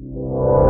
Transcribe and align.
you. 0.00 0.69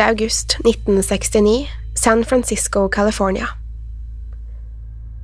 Første 0.00 0.12
august 0.12 0.54
1969, 0.64 1.68
San 1.94 2.24
Francisco, 2.24 2.88
California. 2.88 3.48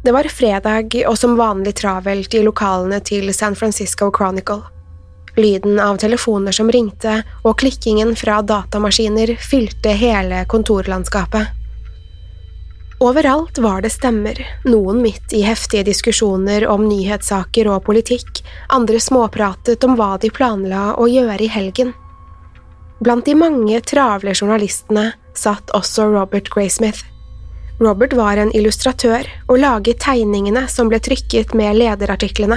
Det 0.04 0.12
var 0.12 0.28
fredag 0.28 0.98
og 1.09 1.16
som 1.16 1.38
vanlig 1.38 1.72
travelt 1.81 2.37
i 2.37 2.42
lokalene 2.44 2.98
til 3.00 3.32
San 3.32 3.56
Francisco 3.56 4.10
Chronicle. 4.12 4.60
Lyden 5.41 5.81
av 5.81 5.97
telefoner 5.97 6.53
som 6.53 6.69
ringte 6.69 7.22
og 7.42 7.56
klikkingen 7.65 8.12
fra 8.20 8.42
datamaskiner 8.44 9.38
fylte 9.41 9.97
hele 9.97 10.44
kontorlandskapet. 10.44 11.48
Overalt 13.00 13.56
var 13.56 13.81
det 13.81 13.97
stemmer, 13.97 14.44
noen 14.69 15.00
midt 15.00 15.32
i 15.32 15.47
heftige 15.48 15.88
diskusjoner 15.88 16.69
om 16.69 16.84
nyhetssaker 16.84 17.72
og 17.72 17.86
politikk, 17.88 18.44
andre 18.69 19.00
småpratet 19.00 19.88
om 19.88 19.97
hva 19.97 20.19
de 20.20 20.28
planla 20.28 20.91
å 21.00 21.09
gjøre 21.09 21.47
i 21.48 21.54
helgen. 21.60 21.97
Blant 22.99 23.25
de 23.25 23.34
mange 23.37 23.81
travle 23.84 24.33
journalistene 24.34 25.11
satt 25.37 25.71
også 25.77 26.09
Robert 26.15 26.49
Graysmith. 26.53 27.05
Robert 27.81 28.15
var 28.17 28.41
en 28.41 28.53
illustratør 28.57 29.27
og 29.51 29.59
laget 29.61 30.01
tegningene 30.01 30.62
som 30.73 30.89
ble 30.89 31.01
trykket 31.05 31.53
med 31.59 31.77
lederartiklene. 31.77 32.57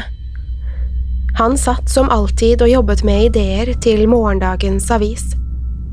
Han 1.40 1.58
satt 1.60 1.92
som 1.92 2.10
alltid 2.10 2.64
og 2.64 2.72
jobbet 2.72 3.04
med 3.08 3.30
ideer 3.30 3.74
til 3.84 4.08
morgendagens 4.08 4.88
avis. 4.92 5.26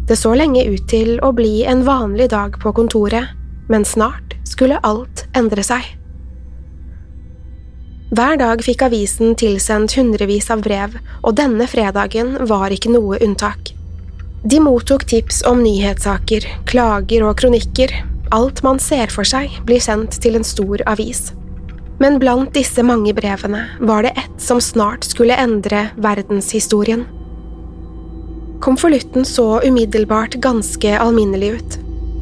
Det 0.06 0.14
så 0.18 0.32
lenge 0.38 0.62
ut 0.70 0.86
til 0.88 1.18
å 1.26 1.32
bli 1.34 1.64
en 1.66 1.82
vanlig 1.86 2.30
dag 2.30 2.54
på 2.62 2.70
kontoret, 2.72 3.34
men 3.66 3.84
snart 3.84 4.36
skulle 4.46 4.78
alt 4.86 5.26
endre 5.34 5.64
seg. 5.66 5.82
Hver 8.14 8.38
dag 8.38 8.62
fikk 8.62 8.84
avisen 8.86 9.34
tilsendt 9.34 9.96
hundrevis 9.98 10.46
av 10.54 10.62
brev, 10.62 10.94
og 11.26 11.34
denne 11.34 11.66
fredagen 11.66 12.36
var 12.46 12.70
ikke 12.70 12.94
noe 12.94 13.18
unntak. 13.18 13.74
De 14.46 14.60
mottok 14.60 15.04
tips 15.04 15.42
om 15.42 15.58
nyhetssaker, 15.58 16.44
klager 16.70 17.24
og 17.26 17.40
kronikker, 17.40 17.90
alt 18.30 18.60
man 18.62 18.78
ser 18.78 19.10
for 19.10 19.26
seg 19.26 19.50
blir 19.66 19.82
sendt 19.82 20.20
til 20.22 20.38
en 20.38 20.46
stor 20.46 20.84
avis. 20.86 21.32
Men 21.98 22.20
blant 22.22 22.52
disse 22.54 22.84
mange 22.86 23.10
brevene 23.16 23.64
var 23.80 24.06
det 24.06 24.12
ett 24.22 24.38
som 24.38 24.62
snart 24.62 25.08
skulle 25.08 25.34
endre 25.34 25.88
verdenshistorien. 25.98 27.02
Konvolutten 28.62 29.26
så 29.26 29.48
umiddelbart 29.66 30.38
ganske 30.46 30.94
alminnelig 30.94 31.50
ut. 31.58 31.78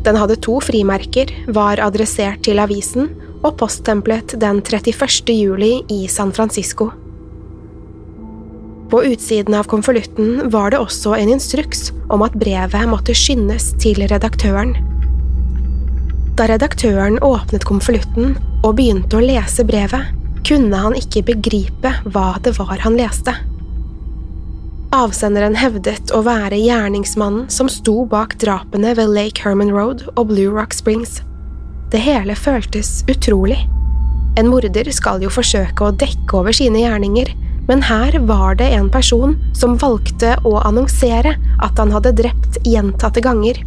Den 0.09 0.17
hadde 0.17 0.41
to 0.41 0.63
frimerker, 0.65 1.29
var 1.53 1.77
adressert 1.77 2.41
til 2.49 2.63
avisen 2.63 3.13
og 3.43 3.59
posttemplet 3.61 4.39
den 4.41 4.65
31. 4.65 5.29
juli 5.29 5.75
i 5.93 6.07
San 6.09 6.33
Francisco. 6.33 6.89
På 8.91 9.05
utsiden 9.05 9.55
av 9.55 9.69
konvolutten 9.71 10.51
var 10.51 10.71
det 10.71 10.81
også 10.83 11.15
en 11.17 11.33
instruks 11.37 11.89
om 12.13 12.23
at 12.27 12.37
brevet 12.39 12.91
måtte 12.91 13.17
skyndes 13.17 13.73
til 13.83 14.03
redaktøren. 14.11 14.77
Da 16.35 16.49
redaktøren 16.51 17.21
åpnet 17.23 17.65
konvolutten 17.69 18.35
og 18.65 18.77
begynte 18.79 19.19
å 19.19 19.25
lese 19.25 19.65
brevet, 19.67 20.13
kunne 20.45 20.77
han 20.77 20.97
ikke 20.99 21.25
begripe 21.31 21.95
hva 22.13 22.35
det 22.45 22.57
var 22.59 22.83
han 22.85 22.99
leste. 22.99 23.33
Avsenderen 24.95 25.57
hevdet 25.59 26.13
å 26.15 26.21
være 26.23 26.59
gjerningsmannen 26.61 27.49
som 27.51 27.71
sto 27.73 28.05
bak 28.07 28.37
drapene 28.43 28.93
ved 28.95 29.11
Lake 29.11 29.43
Herman 29.43 29.73
Road 29.75 30.05
og 30.15 30.29
Blue 30.31 30.53
Rock 30.55 30.77
Springs. 30.77 31.17
Det 31.91 32.03
hele 32.03 32.37
føltes 32.39 33.01
utrolig. 33.11 33.59
En 34.39 34.51
morder 34.51 34.91
skal 34.95 35.23
jo 35.23 35.33
forsøke 35.35 35.87
å 35.87 35.95
dekke 35.99 36.39
over 36.39 36.55
sine 36.55 36.85
gjerninger, 36.85 37.33
men 37.69 37.83
her 37.89 38.19
var 38.29 38.59
det 38.61 38.71
en 38.77 38.91
person 38.93 39.37
som 39.57 39.79
valgte 39.81 40.35
å 40.45 40.59
annonsere 40.65 41.37
at 41.65 41.81
han 41.81 41.95
hadde 41.95 42.15
drept 42.19 42.59
gjentatte 42.67 43.23
ganger. 43.25 43.61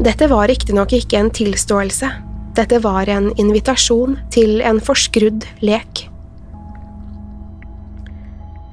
Dette 0.00 0.30
var 0.30 0.48
riktignok 0.48 0.94
ikke 0.96 1.18
en 1.20 1.30
tilståelse, 1.30 2.08
dette 2.56 2.80
var 2.82 3.08
en 3.12 3.30
invitasjon 3.38 4.16
til 4.32 4.62
en 4.66 4.80
forskrudd 4.82 5.44
lek. 5.62 6.06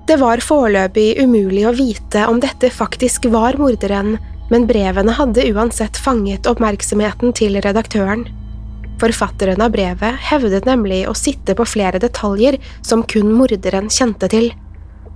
Det 0.08 0.16
var 0.22 0.40
foreløpig 0.40 1.18
umulig 1.20 1.66
å 1.68 1.76
vite 1.76 2.24
om 2.32 2.40
dette 2.40 2.72
faktisk 2.72 3.28
var 3.34 3.60
morderen, 3.60 4.16
men 4.48 4.66
brevene 4.70 5.12
hadde 5.18 5.44
uansett 5.52 6.00
fanget 6.00 6.48
oppmerksomheten 6.48 7.36
til 7.36 7.60
redaktøren. 7.60 8.24
Forfatteren 8.98 9.62
av 9.62 9.74
brevet 9.76 10.18
hevdet 10.32 10.66
nemlig 10.66 11.04
å 11.10 11.16
sitte 11.18 11.54
på 11.58 11.66
flere 11.70 12.02
detaljer 12.02 12.58
som 12.82 13.04
kun 13.06 13.30
morderen 13.34 13.92
kjente 13.94 14.30
til, 14.34 14.50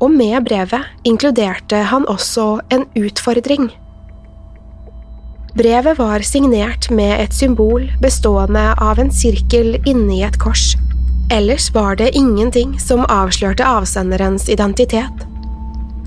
og 0.02 0.14
med 0.14 0.44
brevet 0.46 1.08
inkluderte 1.08 1.82
han 1.90 2.06
også 2.10 2.60
en 2.74 2.86
utfordring. 2.98 3.72
Brevet 5.58 5.98
var 5.98 6.24
signert 6.24 6.88
med 6.94 7.18
et 7.20 7.34
symbol 7.36 7.90
bestående 8.02 8.70
av 8.80 9.02
en 9.02 9.12
sirkel 9.12 9.76
inni 9.90 10.22
et 10.24 10.38
kors. 10.40 10.76
Ellers 11.32 11.70
var 11.74 11.98
det 12.00 12.14
ingenting 12.16 12.78
som 12.80 13.04
avslørte 13.10 13.66
avsenderens 13.68 14.50
identitet. 14.50 15.26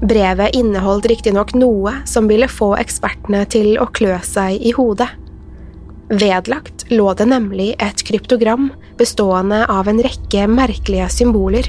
Brevet 0.05 0.57
inneholdt 0.57 1.07
riktignok 1.09 1.55
noe 1.57 1.93
som 2.09 2.29
ville 2.29 2.49
få 2.49 2.75
ekspertene 2.81 3.45
til 3.53 3.77
å 3.81 3.87
klø 3.93 4.17
seg 4.25 4.61
i 4.61 4.73
hodet. 4.77 5.11
Vedlagt 6.15 6.85
lå 6.93 7.09
det 7.19 7.25
nemlig 7.27 7.73
et 7.83 8.03
kryptogram 8.07 8.69
bestående 8.99 9.65
av 9.73 9.89
en 9.91 9.99
rekke 10.05 10.45
merkelige 10.47 11.09
symboler. 11.11 11.67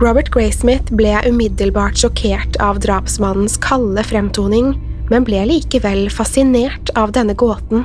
Robert 0.00 0.30
Graysmith 0.32 0.94
ble 0.96 1.16
umiddelbart 1.26 1.98
sjokkert 2.00 2.56
av 2.64 2.78
drapsmannens 2.80 3.58
kalde 3.60 4.04
fremtoning, 4.06 4.72
men 5.10 5.26
ble 5.26 5.42
likevel 5.50 6.06
fascinert 6.14 6.92
av 6.96 7.12
denne 7.16 7.34
gåten. 7.36 7.84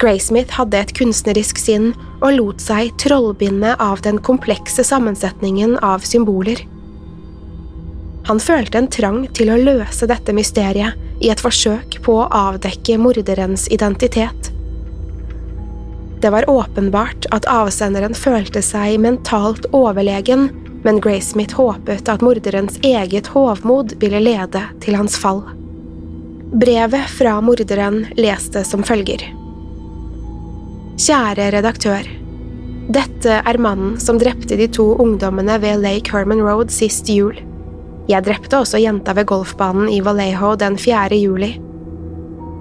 Graysmith 0.00 0.54
hadde 0.56 0.80
et 0.80 0.94
kunstnerisk 0.96 1.60
sinn 1.60 1.90
og 2.22 2.38
lot 2.38 2.64
seg 2.64 2.94
trollbinde 3.02 3.74
av 3.82 4.00
den 4.06 4.22
komplekse 4.24 4.86
sammensetningen 4.86 5.76
av 5.84 6.06
symboler. 6.08 6.62
Han 8.28 8.40
følte 8.40 8.78
en 8.78 8.90
trang 8.92 9.24
til 9.36 9.50
å 9.50 9.58
løse 9.60 10.08
dette 10.10 10.34
mysteriet 10.36 10.96
i 11.20 11.30
et 11.32 11.42
forsøk 11.42 12.00
på 12.04 12.16
å 12.20 12.28
avdekke 12.28 12.98
morderens 13.00 13.68
identitet. 13.72 14.52
Det 16.20 16.28
var 16.32 16.48
åpenbart 16.52 17.30
at 17.32 17.48
avsenderen 17.48 18.12
følte 18.16 18.60
seg 18.64 18.98
mentalt 19.00 19.70
overlegen 19.72 20.50
men 20.82 21.00
Graysmith 21.00 21.54
håpet 21.54 22.08
at 22.08 22.22
morderens 22.24 22.78
eget 22.82 23.26
hovmod 23.34 23.94
ville 24.00 24.20
lede 24.20 24.62
til 24.80 24.96
hans 24.96 25.16
fall. 25.20 25.42
Brevet 26.60 27.10
fra 27.12 27.36
morderen 27.44 28.04
leste 28.18 28.64
som 28.66 28.82
følger. 28.86 29.22
Kjære 31.00 31.50
redaktør. 31.54 32.08
Dette 32.90 33.36
er 33.46 33.60
mannen 33.62 34.00
som 34.02 34.18
drepte 34.18 34.58
de 34.58 34.66
to 34.72 34.90
ungdommene 35.02 35.60
ved 35.62 35.84
Lake 35.84 36.12
Herman 36.12 36.42
Road 36.42 36.72
sist 36.74 37.08
jul. 37.08 37.36
Jeg 38.10 38.24
drepte 38.26 38.58
også 38.58 38.80
jenta 38.82 39.12
ved 39.14 39.28
golfbanen 39.30 39.86
i 39.92 40.00
Vallejo 40.02 40.56
den 40.58 40.74
4. 40.80 41.14
juli. 41.20 41.52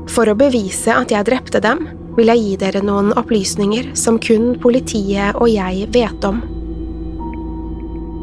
For 0.10 0.30
å 0.30 0.36
bevise 0.38 0.94
at 0.94 1.10
jeg 1.14 1.26
drepte 1.26 1.62
dem, 1.64 1.88
vil 2.18 2.30
jeg 2.30 2.42
gi 2.44 2.56
dere 2.62 2.82
noen 2.86 3.10
opplysninger 3.18 3.94
som 3.98 4.20
kun 4.22 4.52
politiet 4.62 5.38
og 5.40 5.50
jeg 5.50 5.88
vet 5.96 6.26
om. 6.28 6.42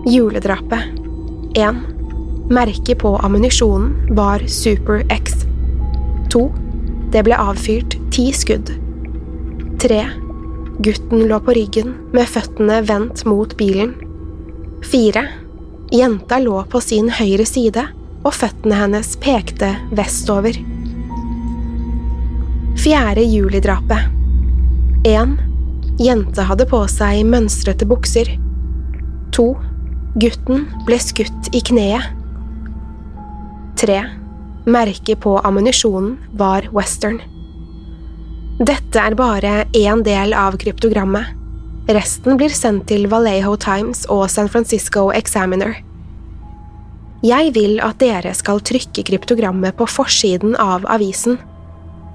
Juledrapet 0.07 1.01
1. 1.59 1.81
Merket 2.53 3.01
på 3.01 3.17
ammunisjonen 3.27 4.15
var 4.15 4.45
Super 4.47 5.03
X. 5.11 5.41
2. 6.31 6.45
Det 7.11 7.25
ble 7.27 7.41
avfyrt 7.43 7.97
ti 8.15 8.29
skudd. 8.37 8.71
3. 9.83 9.99
Gutten 10.87 11.27
lå 11.27 11.41
på 11.43 11.57
ryggen 11.59 11.97
med 12.15 12.31
føttene 12.31 12.79
vendt 12.87 13.25
mot 13.27 13.57
bilen. 13.59 13.97
4. 14.87 15.25
Jenta 15.93 16.39
lå 16.43 16.65
på 16.67 16.81
sin 16.83 17.13
høyre 17.15 17.47
side, 17.47 17.85
og 18.27 18.35
føttene 18.35 18.75
hennes 18.75 19.13
pekte 19.23 19.69
vestover. 19.95 20.59
Fjerde 22.83 23.23
juli-drapet 23.23 24.11
1. 25.07 25.37
Jenta 26.03 26.49
hadde 26.49 26.67
på 26.67 26.81
seg 26.91 27.23
mønstrete 27.31 27.87
bukser. 27.87 28.33
2. 29.37 29.47
Gutten 30.19 30.67
ble 30.89 30.99
skutt 30.99 31.53
i 31.55 31.63
kneet. 31.71 32.11
3. 33.79 34.03
Merket 34.67 35.23
på 35.23 35.37
ammunisjonen 35.47 36.17
var 36.35 36.67
western. 36.75 37.21
Dette 38.59 38.99
er 38.99 39.15
bare 39.15 39.55
én 39.77 40.03
del 40.03 40.35
av 40.35 40.59
kryptogrammet. 40.59 41.46
Resten 41.87 42.35
blir 42.35 42.51
sendt 42.51 42.89
til 42.91 43.05
Vallejo 43.07 43.53
Times 43.63 44.09
og 44.11 44.25
San 44.33 44.49
Francisco 44.51 45.05
Examiner. 45.15 45.77
Jeg 47.23 47.53
vil 47.55 47.79
at 47.79 48.01
dere 48.01 48.33
skal 48.35 48.59
trykke 48.59 49.05
kryptogrammet 49.07 49.77
på 49.79 49.87
forsiden 49.87 50.57
av 50.59 50.83
avisen. 50.91 51.39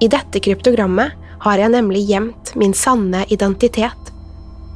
I 0.04 0.10
dette 0.12 0.42
kryptogrammet 0.44 1.16
har 1.46 1.62
jeg 1.64 1.72
nemlig 1.72 2.04
gjemt 2.10 2.52
min 2.60 2.76
sanne 2.76 3.24
identitet. 3.32 4.12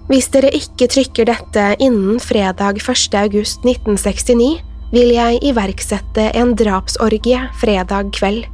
Hvis 0.08 0.30
dere 0.32 0.54
ikke 0.56 0.88
trykker 0.88 1.28
dette 1.28 1.68
innen 1.84 2.22
fredag 2.24 2.80
1. 2.80 3.20
august 3.20 3.68
1969, 3.68 4.64
vil 4.96 5.12
jeg 5.12 5.44
iverksette 5.44 6.30
en 6.40 6.56
drapsorgie 6.56 7.44
fredag 7.60 8.16
kveld. 8.16 8.46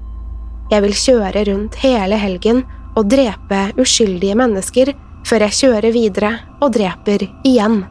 Jeg 0.74 0.88
vil 0.88 0.98
kjøre 1.06 1.46
rundt 1.52 1.78
hele 1.84 2.18
helgen 2.18 2.66
og 2.98 3.12
drepe 3.14 3.64
uskyldige 3.78 4.36
mennesker 4.40 4.96
før 5.28 5.46
jeg 5.48 5.58
kjører 5.62 5.96
videre 5.96 6.32
og 6.62 6.74
dreper 6.76 7.26
igjen. 7.48 7.82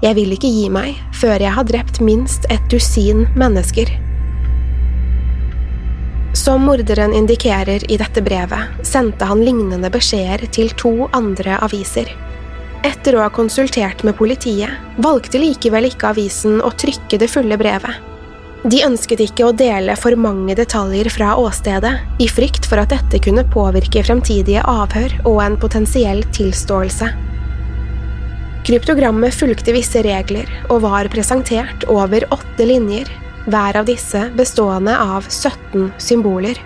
Jeg 0.00 0.16
vil 0.16 0.32
ikke 0.32 0.48
gi 0.48 0.68
meg 0.72 1.00
før 1.16 1.42
jeg 1.44 1.52
har 1.52 1.66
drept 1.68 2.00
minst 2.04 2.46
et 2.52 2.62
dusin 2.72 3.26
mennesker. 3.36 3.90
Som 6.32 6.64
morderen 6.64 7.12
indikerer 7.12 7.84
i 7.90 7.98
dette 8.00 8.22
brevet, 8.24 8.80
sendte 8.86 9.26
han 9.28 9.42
lignende 9.44 9.90
beskjeder 9.92 10.46
til 10.54 10.70
to 10.78 10.92
andre 11.12 11.58
aviser. 11.60 12.08
Etter 12.86 13.18
å 13.18 13.24
ha 13.26 13.32
konsultert 13.34 14.06
med 14.06 14.16
politiet, 14.16 14.72
valgte 15.04 15.42
likevel 15.42 15.90
ikke 15.90 16.14
avisen 16.14 16.62
å 16.64 16.70
trykke 16.72 17.18
det 17.20 17.28
fulle 17.28 17.58
brevet. 17.60 18.09
De 18.60 18.82
ønsket 18.84 19.22
ikke 19.24 19.46
å 19.48 19.54
dele 19.56 19.94
for 19.96 20.12
mange 20.20 20.52
detaljer 20.58 21.08
fra 21.08 21.32
åstedet, 21.40 21.94
i 22.20 22.26
frykt 22.28 22.66
for 22.68 22.82
at 22.82 22.90
dette 22.92 23.22
kunne 23.24 23.46
påvirke 23.48 24.02
fremtidige 24.04 24.60
avhør 24.68 25.14
og 25.24 25.38
en 25.46 25.56
potensiell 25.62 26.20
tilståelse. 26.36 27.08
Kryptogrammet 28.68 29.32
fulgte 29.32 29.72
visse 29.72 30.02
regler 30.04 30.50
og 30.68 30.84
var 30.84 31.08
presentert 31.08 31.88
over 31.88 32.28
åtte 32.36 32.68
linjer, 32.68 33.08
hver 33.48 33.80
av 33.80 33.88
disse 33.88 34.26
bestående 34.36 34.92
av 34.92 35.24
17 35.32 35.94
symboler. 35.96 36.60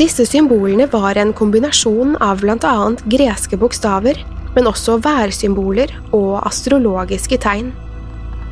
Disse 0.00 0.24
symbolene 0.24 0.88
var 0.88 1.20
en 1.20 1.36
kombinasjon 1.36 2.16
av 2.24 2.40
blant 2.40 2.64
annet 2.64 3.04
greske 3.12 3.60
bokstaver, 3.60 4.16
men 4.56 4.72
også 4.72 4.96
værsymboler 5.04 5.92
og 6.16 6.38
astrologiske 6.48 7.36
tegn. 7.44 7.74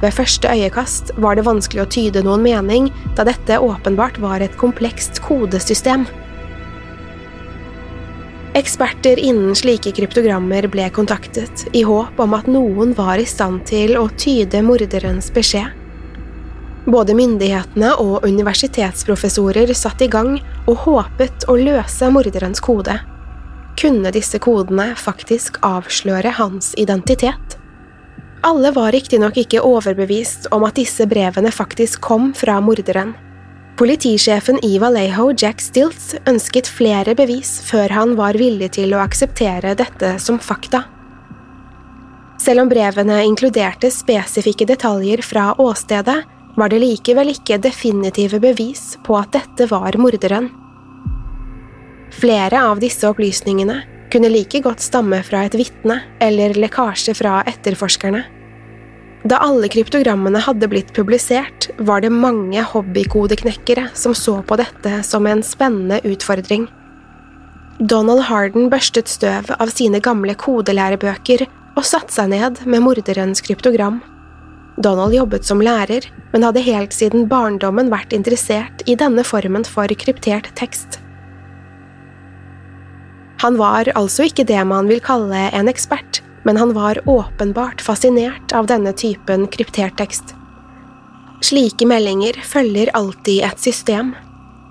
Ved 0.01 0.15
første 0.17 0.49
øyekast 0.49 1.13
var 1.21 1.37
det 1.37 1.45
vanskelig 1.45 1.83
å 1.85 1.91
tyde 1.93 2.23
noen 2.25 2.43
mening, 2.45 2.89
da 3.17 3.27
dette 3.29 3.61
åpenbart 3.61 4.17
var 4.23 4.41
et 4.41 4.57
komplekst 4.61 5.21
kodesystem. 5.27 6.07
Eksperter 8.57 9.21
innen 9.21 9.55
slike 9.55 9.93
kryptogrammer 9.95 10.67
ble 10.73 10.89
kontaktet, 10.91 11.69
i 11.77 11.85
håp 11.87 12.19
om 12.19 12.33
at 12.35 12.49
noen 12.51 12.97
var 12.99 13.21
i 13.21 13.29
stand 13.29 13.63
til 13.69 13.95
å 14.01 14.09
tyde 14.19 14.65
morderens 14.67 15.31
beskjed. 15.37 15.77
Både 16.91 17.15
myndighetene 17.15 17.93
og 18.01 18.25
universitetsprofessorer 18.27 19.71
satt 19.77 20.03
i 20.03 20.09
gang 20.11 20.39
og 20.65 20.83
håpet 20.89 21.47
å 21.47 21.59
løse 21.61 22.09
morderens 22.11 22.65
kode. 22.65 22.97
Kunne 23.79 24.11
disse 24.17 24.41
kodene 24.43 24.91
faktisk 24.99 25.61
avsløre 25.63 26.33
hans 26.41 26.73
identitet? 26.81 27.60
Alle 28.43 28.71
var 28.73 28.93
riktignok 28.93 29.37
ikke 29.37 29.61
overbevist 29.61 30.47
om 30.55 30.65
at 30.65 30.79
disse 30.81 31.05
brevene 31.09 31.51
faktisk 31.53 32.01
kom 32.01 32.31
fra 32.37 32.57
morderen. 32.65 33.13
Politisjefen 33.77 34.59
i 34.65 34.79
Vallejo, 34.81 35.31
Jack 35.37 35.61
Stilts, 35.61 36.15
ønsket 36.29 36.69
flere 36.69 37.15
bevis 37.17 37.59
før 37.65 37.93
han 37.93 38.17
var 38.17 38.39
villig 38.41 38.73
til 38.77 38.95
å 38.97 39.03
akseptere 39.05 39.75
dette 39.77 40.15
som 40.21 40.41
fakta. 40.41 40.87
Selv 42.41 42.65
om 42.65 42.73
brevene 42.73 43.19
inkluderte 43.29 43.91
spesifikke 43.93 44.65
detaljer 44.69 45.21
fra 45.25 45.51
åstedet, 45.61 46.19
var 46.57 46.73
det 46.73 46.81
likevel 46.81 47.35
ikke 47.35 47.61
definitive 47.61 48.41
bevis 48.41 48.97
på 49.05 49.17
at 49.21 49.33
dette 49.37 49.69
var 49.69 49.97
morderen. 50.01 50.49
Flere 52.17 52.65
av 52.73 52.81
disse 52.81 53.05
opplysningene 53.09 53.83
kunne 54.13 54.31
like 54.33 54.61
godt 54.65 54.83
stamme 54.83 55.23
fra 55.27 55.45
et 55.47 55.57
vitne 55.59 56.01
eller 56.23 56.57
lekkasje 56.59 57.15
fra 57.19 57.41
etterforskerne. 57.49 58.25
Da 59.29 59.37
alle 59.45 59.69
kryptogrammene 59.69 60.41
hadde 60.41 60.69
blitt 60.73 60.95
publisert, 60.97 61.69
var 61.77 62.01
det 62.01 62.13
mange 62.13 62.63
hobbykodeknekkere 62.65 63.91
som 63.95 64.15
så 64.17 64.39
på 64.47 64.57
dette 64.61 65.03
som 65.05 65.27
en 65.29 65.43
spennende 65.45 66.01
utfordring. 66.09 66.69
Donald 67.81 68.25
Harden 68.29 68.69
børstet 68.73 69.09
støv 69.09 69.53
av 69.57 69.73
sine 69.73 70.01
gamle 70.05 70.35
kodelærebøker 70.37 71.47
og 71.77 71.85
satte 71.89 72.13
seg 72.13 72.33
ned 72.33 72.63
med 72.69 72.85
morderens 72.85 73.45
kryptogram. 73.45 74.01
Donald 74.81 75.13
jobbet 75.17 75.45
som 75.45 75.61
lærer, 75.65 76.07
men 76.33 76.45
hadde 76.47 76.65
helt 76.65 76.97
siden 76.97 77.29
barndommen 77.29 77.93
vært 77.93 78.15
interessert 78.17 78.85
i 78.89 78.97
denne 79.01 79.25
formen 79.27 79.67
for 79.69 79.93
kryptert 80.01 80.49
tekst. 80.57 81.00
Han 83.41 83.57
var 83.57 83.89
altså 83.97 84.27
ikke 84.29 84.45
det 84.45 84.61
man 84.69 84.89
vil 84.91 85.01
kalle 85.01 85.47
en 85.57 85.71
ekspert, 85.71 86.21
men 86.45 86.59
han 86.61 86.75
var 86.77 87.01
åpenbart 87.09 87.81
fascinert 87.81 88.53
av 88.53 88.69
denne 88.69 88.93
typen 88.93 89.47
kryptert 89.49 89.97
tekst. 90.01 90.35
Slike 91.45 91.89
meldinger 91.89 92.37
følger 92.45 92.93
alltid 92.97 93.47
et 93.49 93.63
system. 93.63 94.13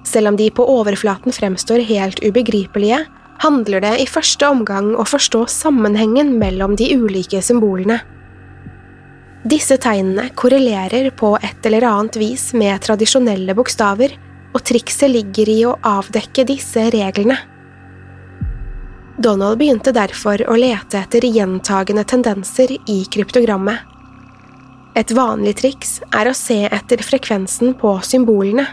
Selv 0.05 0.29
om 0.29 0.37
de 0.37 0.51
på 0.53 0.65
overflaten 0.69 1.33
fremstår 1.33 1.81
helt 1.89 2.21
ubegripelige, 2.21 3.01
handler 3.41 3.81
det 3.81 3.95
i 4.03 4.07
første 4.09 4.45
omgang 4.51 4.93
å 4.99 5.05
forstå 5.07 5.45
sammenhengen 5.49 6.35
mellom 6.37 6.75
de 6.77 6.91
ulike 6.93 7.41
symbolene. 7.41 8.01
Disse 9.49 9.79
tegnene 9.81 10.27
korrelerer 10.37 11.09
på 11.15 11.37
et 11.41 11.65
eller 11.65 11.87
annet 11.89 12.17
vis 12.19 12.51
med 12.53 12.83
tradisjonelle 12.85 13.55
bokstaver, 13.57 14.13
og 14.53 14.65
trikset 14.65 15.09
ligger 15.13 15.49
i 15.49 15.61
å 15.65 15.77
avdekke 15.85 16.45
disse 16.49 16.89
reglene. 16.93 17.37
Donald 19.19 19.57
begynte 19.59 19.91
derfor 19.91 20.39
å 20.47 20.53
lete 20.55 21.01
etter 21.01 21.25
gjentagende 21.27 22.05
tendenser 22.07 22.71
i 22.71 23.01
kryptogrammet. 23.11 23.81
Et 24.95 25.11
vanlig 25.11 25.57
triks 25.59 25.97
er 26.15 26.29
å 26.29 26.35
se 26.35 26.61
etter 26.71 27.01
frekvensen 27.03 27.73
på 27.81 27.97
symbolene. 28.07 28.63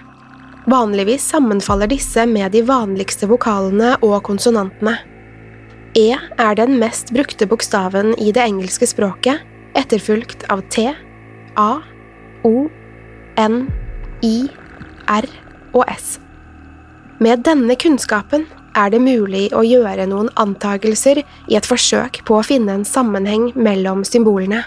Vanligvis 0.70 1.24
sammenfaller 1.32 1.90
disse 1.90 2.22
med 2.30 2.54
de 2.54 2.62
vanligste 2.66 3.26
vokalene 3.26 3.96
og 4.06 4.20
konsonantene. 4.28 4.94
E 5.98 6.12
er 6.14 6.54
den 6.58 6.76
mest 6.78 7.10
brukte 7.16 7.48
bokstaven 7.50 8.12
i 8.14 8.30
det 8.30 8.44
engelske 8.46 8.86
språket, 8.86 9.42
etterfulgt 9.74 10.46
av 10.52 10.62
T, 10.70 10.92
A, 11.58 11.72
O, 12.46 12.68
N, 13.34 13.64
I, 14.22 14.46
R 15.10 15.26
og 15.72 15.82
S. 15.90 16.20
Med 17.18 17.42
denne 17.48 17.74
kunnskapen 17.80 18.46
er 18.76 18.92
det 18.92 19.00
mulig 19.02 19.48
å 19.56 19.64
gjøre 19.66 20.06
noen 20.10 20.28
antagelser 20.40 21.22
i 21.22 21.56
et 21.58 21.68
forsøk 21.68 22.22
på 22.28 22.38
å 22.38 22.44
finne 22.46 22.76
en 22.76 22.86
sammenheng 22.86 23.50
mellom 23.56 24.04
symbolene. 24.06 24.64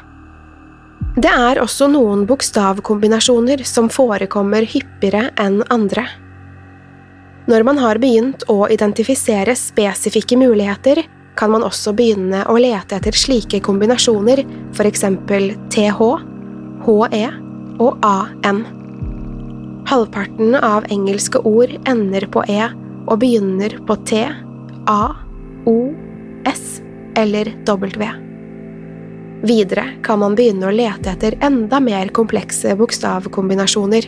Det 1.20 1.32
er 1.32 1.60
også 1.62 1.90
noen 1.92 2.26
bokstavkombinasjoner 2.30 3.64
som 3.68 3.90
forekommer 3.92 4.68
hyppigere 4.68 5.30
enn 5.42 5.62
andre. 5.74 6.06
Når 7.50 7.66
man 7.66 7.80
har 7.82 7.98
begynt 8.00 8.46
å 8.52 8.68
identifisere 8.70 9.56
spesifikke 9.58 10.38
muligheter, 10.38 11.02
kan 11.40 11.54
man 11.54 11.64
også 11.66 11.96
begynne 11.96 12.44
å 12.52 12.58
lete 12.60 13.00
etter 13.00 13.16
slike 13.16 13.62
kombinasjoner, 13.66 14.44
eksempel 14.86 15.54
TH, 15.74 16.10
HE 16.86 17.24
og 17.80 18.06
AN. 18.06 18.62
Halvparten 19.90 20.56
av 20.60 20.86
engelske 20.94 21.42
ord 21.48 21.74
ender 21.90 22.28
på 22.30 22.44
E 22.52 22.68
og 23.10 23.20
begynner 23.24 23.76
på 23.88 23.98
T, 24.08 24.24
A, 24.88 25.04
O, 25.66 25.78
S 26.48 26.80
eller 27.18 27.52
W. 27.66 28.10
Videre 29.50 29.86
kan 30.04 30.20
man 30.20 30.36
begynne 30.36 30.68
å 30.68 30.76
lete 30.76 31.14
etter 31.14 31.38
enda 31.46 31.80
mer 31.84 32.12
komplekse 32.16 32.76
bokstavkombinasjoner. 32.80 34.08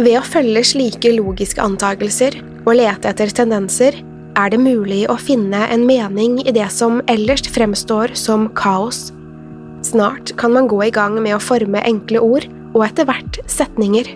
Ved 0.00 0.18
å 0.18 0.24
følge 0.26 0.64
slike 0.68 1.14
logiske 1.16 1.62
antagelser 1.64 2.36
og 2.64 2.74
lete 2.76 3.08
etter 3.12 3.32
tendenser 3.32 3.96
er 4.34 4.50
det 4.50 4.58
mulig 4.60 5.04
å 5.08 5.16
finne 5.20 5.62
en 5.70 5.84
mening 5.86 6.40
i 6.42 6.52
det 6.54 6.66
som 6.74 7.00
ellers 7.10 7.46
fremstår 7.54 8.16
som 8.18 8.48
kaos. 8.58 9.08
Snart 9.86 10.34
kan 10.40 10.52
man 10.56 10.68
gå 10.68 10.80
i 10.86 10.92
gang 10.92 11.16
med 11.22 11.36
å 11.36 11.42
forme 11.42 11.82
enkle 11.86 12.20
ord 12.24 12.48
og 12.74 12.82
etter 12.88 13.08
hvert 13.08 13.38
setninger. 13.50 14.08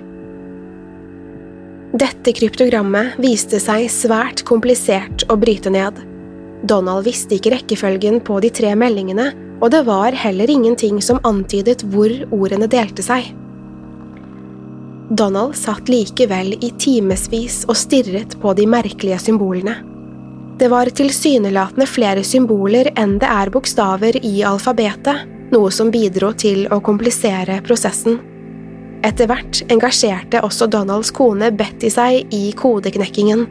Dette 1.96 2.34
kryptogrammet 2.36 3.16
viste 3.16 3.56
seg 3.62 3.86
svært 3.88 4.42
komplisert 4.44 5.22
å 5.32 5.38
bryte 5.40 5.70
ned. 5.72 5.96
Donald 6.68 7.06
visste 7.06 7.38
ikke 7.38 7.54
rekkefølgen 7.54 8.20
på 8.26 8.36
de 8.44 8.50
tre 8.52 8.74
meldingene, 8.76 9.30
og 9.62 9.72
det 9.72 9.86
var 9.86 10.12
heller 10.12 10.50
ingenting 10.52 11.00
som 11.02 11.22
antydet 11.24 11.86
hvor 11.88 12.12
ordene 12.28 12.68
delte 12.68 13.02
seg. 13.02 13.30
Donald 15.08 15.56
satt 15.56 15.88
likevel 15.88 16.52
i 16.60 16.74
timevis 16.76 17.62
og 17.64 17.78
stirret 17.80 18.36
på 18.42 18.52
de 18.58 18.68
merkelige 18.68 19.22
symbolene. 19.24 19.78
Det 20.60 20.68
var 20.68 20.90
tilsynelatende 20.92 21.86
flere 21.88 22.20
symboler 22.26 22.92
enn 23.00 23.16
det 23.22 23.30
er 23.32 23.48
bokstaver 23.54 24.18
i 24.20 24.42
alfabetet, 24.44 25.24
noe 25.54 25.72
som 25.72 25.88
bidro 25.94 26.34
til 26.36 26.66
å 26.68 26.82
komplisere 26.84 27.62
prosessen. 27.64 28.18
Etter 29.06 29.28
hvert 29.30 29.60
engasjerte 29.70 30.40
også 30.42 30.66
Donalds 30.70 31.12
kone 31.14 31.52
Betty 31.54 31.90
seg 31.92 32.32
i 32.34 32.48
kodeknekkingen. 32.58 33.44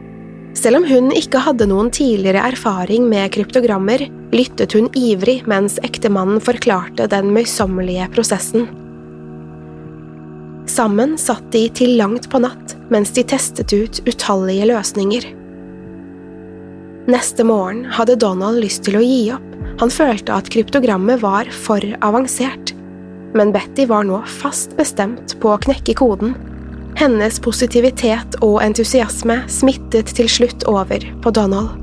Selv 0.58 0.80
om 0.80 0.86
hun 0.88 1.12
ikke 1.14 1.40
hadde 1.44 1.68
noen 1.70 1.88
tidligere 1.94 2.42
erfaring 2.50 3.06
med 3.08 3.30
kryptogrammer, 3.36 4.04
lyttet 4.34 4.74
hun 4.76 4.90
ivrig 4.98 5.40
mens 5.48 5.78
ektemannen 5.86 6.42
forklarte 6.44 7.06
den 7.12 7.30
møysommelige 7.32 8.08
prosessen. 8.12 8.66
Sammen 10.68 11.16
satt 11.20 11.46
de 11.54 11.64
til 11.72 11.94
langt 11.96 12.28
på 12.28 12.40
natt 12.44 12.74
mens 12.92 13.14
de 13.16 13.24
testet 13.24 13.72
ut 13.72 14.02
utallige 14.08 14.68
løsninger. 14.68 15.28
Neste 17.08 17.44
morgen 17.48 17.86
hadde 17.96 18.18
Donald 18.20 18.60
lyst 18.60 18.84
til 18.84 18.98
å 18.98 19.04
gi 19.04 19.22
opp, 19.32 19.46
han 19.80 19.92
følte 19.92 20.34
at 20.34 20.50
kryptogrammet 20.52 21.22
var 21.22 21.48
for 21.54 21.84
avansert 22.04 22.74
men 23.34 23.52
Betty 23.52 23.86
var 23.88 24.06
nå 24.08 24.20
fast 24.40 24.76
bestemt 24.78 25.34
på 25.42 25.52
å 25.52 25.60
knekke 25.60 25.96
koden. 25.98 26.36
Hennes 26.98 27.38
positivitet 27.42 28.38
og 28.42 28.60
entusiasme 28.64 29.42
smittet 29.52 30.14
til 30.18 30.30
slutt 30.30 30.64
over 30.70 31.04
på 31.22 31.32
Donald. 31.34 31.76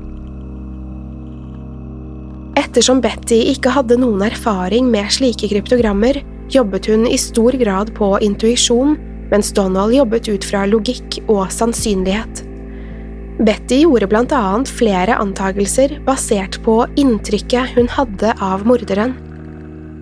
Ettersom 2.56 3.02
Betty 3.04 3.38
ikke 3.52 3.72
hadde 3.72 3.98
noen 4.00 4.24
erfaring 4.26 4.88
med 4.92 5.12
slike 5.12 5.48
kryptogrammer, 5.52 6.22
jobbet 6.52 6.88
hun 6.90 7.06
i 7.08 7.18
stor 7.20 7.56
grad 7.60 7.92
på 7.96 8.10
intuisjon, 8.24 8.96
mens 9.30 9.52
Donald 9.56 9.94
jobbet 9.96 10.28
ut 10.30 10.44
fra 10.46 10.64
logikk 10.68 11.20
og 11.26 11.48
sannsynlighet. 11.52 12.44
Betty 13.44 13.82
gjorde 13.82 14.08
blant 14.08 14.32
annet 14.32 14.70
flere 14.72 15.18
antagelser 15.20 15.98
basert 16.06 16.56
på 16.64 16.78
inntrykket 16.96 17.74
hun 17.76 17.90
hadde 17.92 18.32
av 18.40 18.64
morderen. 18.68 19.12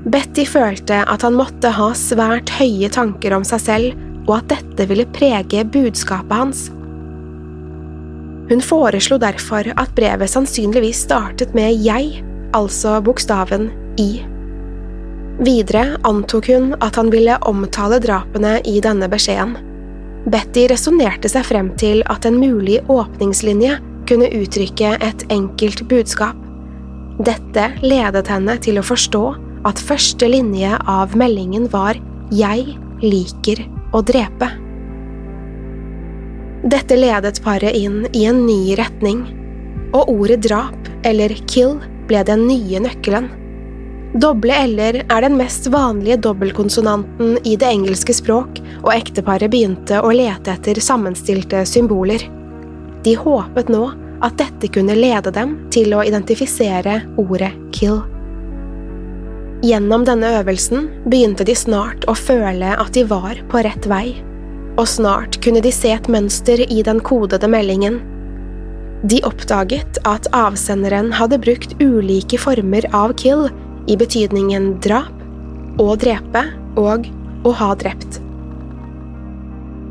Betty 0.05 0.45
følte 0.45 1.01
at 1.09 1.25
han 1.25 1.37
måtte 1.37 1.71
ha 1.73 1.89
svært 1.97 2.53
høye 2.59 2.91
tanker 2.93 3.33
om 3.37 3.45
seg 3.47 3.63
selv, 3.63 4.03
og 4.29 4.39
at 4.39 4.51
dette 4.53 4.87
ville 4.89 5.09
prege 5.17 5.65
budskapet 5.69 6.37
hans. 6.37 6.67
Hun 8.51 8.61
foreslo 8.61 9.17
derfor 9.21 9.71
at 9.73 9.93
brevet 9.97 10.29
sannsynligvis 10.29 11.07
startet 11.07 11.55
med 11.57 11.81
jeg, 11.81 12.21
altså 12.57 12.99
bokstaven 13.05 13.71
i. 14.01 14.25
Videre 15.45 15.97
antok 16.07 16.51
hun 16.53 16.75
at 16.85 17.01
han 17.01 17.09
ville 17.11 17.39
omtale 17.49 17.99
drapene 18.05 18.59
i 18.69 18.77
denne 18.85 19.09
beskjeden. 19.11 19.57
Betty 20.31 20.69
resonnerte 20.71 21.29
seg 21.29 21.45
frem 21.49 21.73
til 21.81 22.05
at 22.13 22.29
en 22.29 22.37
mulig 22.41 22.79
åpningslinje 22.93 23.81
kunne 24.09 24.29
uttrykke 24.37 24.95
et 25.01 25.25
enkelt 25.33 25.83
budskap. 25.89 26.37
Dette 27.25 27.67
ledet 27.83 28.29
henne 28.29 28.57
til 28.63 28.79
å 28.81 28.85
forstå 28.85 29.25
at 29.69 29.81
første 29.81 30.29
linje 30.29 30.77
av 30.91 31.17
meldingen 31.17 31.69
var 31.73 31.99
Jeg 32.35 32.77
liker 33.05 33.65
å 33.95 34.03
drepe. 34.05 34.51
Dette 36.65 36.97
ledet 36.97 37.41
paret 37.45 37.77
inn 37.77 38.05
i 38.17 38.25
en 38.29 38.45
ny 38.47 38.75
retning, 38.81 39.25
og 39.95 40.09
ordet 40.09 40.41
drap, 40.47 40.89
eller 41.05 41.35
kill, 41.51 41.77
ble 42.09 42.23
den 42.25 42.47
nye 42.49 42.81
nøkkelen. 42.85 43.29
Doble 44.21 44.57
l-er 44.69 45.01
er 45.03 45.25
den 45.25 45.37
mest 45.37 45.67
vanlige 45.75 46.21
dobbeltkonsonanten 46.25 47.37
i 47.45 47.57
det 47.61 47.69
engelske 47.69 48.15
språk, 48.17 48.61
og 48.85 48.93
ekteparet 48.95 49.51
begynte 49.53 50.01
å 50.01 50.13
lete 50.15 50.55
etter 50.55 50.81
sammenstilte 50.81 51.65
symboler. 51.69 52.23
De 53.05 53.17
håpet 53.19 53.73
nå 53.75 53.85
at 54.25 54.39
dette 54.41 54.71
kunne 54.73 54.97
lede 54.97 55.35
dem 55.35 55.59
til 55.75 55.93
å 55.99 56.05
identifisere 56.07 57.03
ordet 57.21 57.53
kill. 57.75 58.01
Gjennom 59.65 60.03
denne 60.05 60.29
øvelsen 60.43 60.91
begynte 61.09 61.45
de 61.49 61.55
snart 61.57 62.03
å 62.11 62.13
føle 62.19 62.75
at 62.77 62.91
de 62.93 63.05
var 63.09 63.39
på 63.49 63.63
rett 63.65 63.87
vei, 63.89 64.11
og 64.77 64.85
snart 64.91 65.39
kunne 65.45 65.63
de 65.65 65.71
se 65.73 65.95
et 65.95 66.11
mønster 66.13 66.61
i 66.67 66.83
den 66.85 67.01
kodede 67.01 67.49
meldingen. 67.49 67.97
De 69.09 69.23
oppdaget 69.25 70.03
at 70.09 70.29
avsenderen 70.37 71.09
hadde 71.17 71.41
brukt 71.41 71.73
ulike 71.81 72.41
former 72.43 72.85
av 72.93 73.15
kill 73.21 73.47
i 73.89 73.97
betydningen 73.97 74.75
drap, 74.85 75.17
å 75.81 75.97
drepe 75.97 76.45
og 76.77 77.09
å 77.49 77.55
ha 77.57 77.71
drept. 77.81 78.21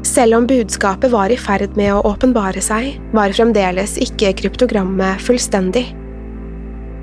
Selv 0.06 0.38
om 0.38 0.46
budskapet 0.46 1.10
var 1.10 1.34
i 1.34 1.40
ferd 1.40 1.74
med 1.80 1.96
å 1.96 2.06
åpenbare 2.14 2.62
seg, 2.62 3.00
var 3.16 3.34
fremdeles 3.34 3.98
ikke 4.06 4.36
kryptogrammet 4.38 5.26
fullstendig. 5.26 5.88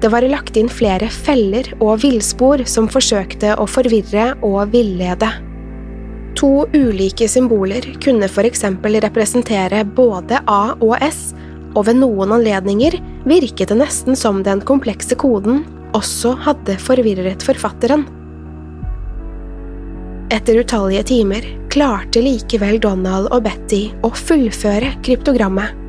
Det 0.00 0.08
var 0.08 0.24
lagt 0.32 0.56
inn 0.56 0.70
flere 0.72 1.10
feller 1.12 1.66
og 1.78 2.00
villspor 2.00 2.62
som 2.64 2.88
forsøkte 2.88 3.52
å 3.60 3.66
forvirre 3.68 4.30
og 4.46 4.72
villede. 4.72 5.28
To 6.40 6.64
ulike 6.72 7.26
symboler 7.28 7.84
kunne 8.00 8.28
eksempel 8.48 8.96
representere 9.04 9.82
både 9.84 10.40
A 10.48 10.72
og 10.80 10.96
S, 11.04 11.34
og 11.76 11.84
ved 11.86 12.00
noen 12.00 12.32
anledninger 12.38 12.96
virket 13.28 13.68
det 13.68 13.76
nesten 13.78 14.16
som 14.16 14.40
den 14.46 14.62
komplekse 14.64 15.18
koden 15.20 15.66
også 15.92 16.32
hadde 16.46 16.78
forvirret 16.80 17.44
forfatteren. 17.44 18.06
Etter 20.30 20.62
utallige 20.62 21.04
timer 21.10 21.44
klarte 21.70 22.22
likevel 22.24 22.80
Donald 22.80 23.28
og 23.34 23.44
Betty 23.44 23.88
å 24.06 24.12
fullføre 24.14 24.94
kryptogrammet. 25.04 25.79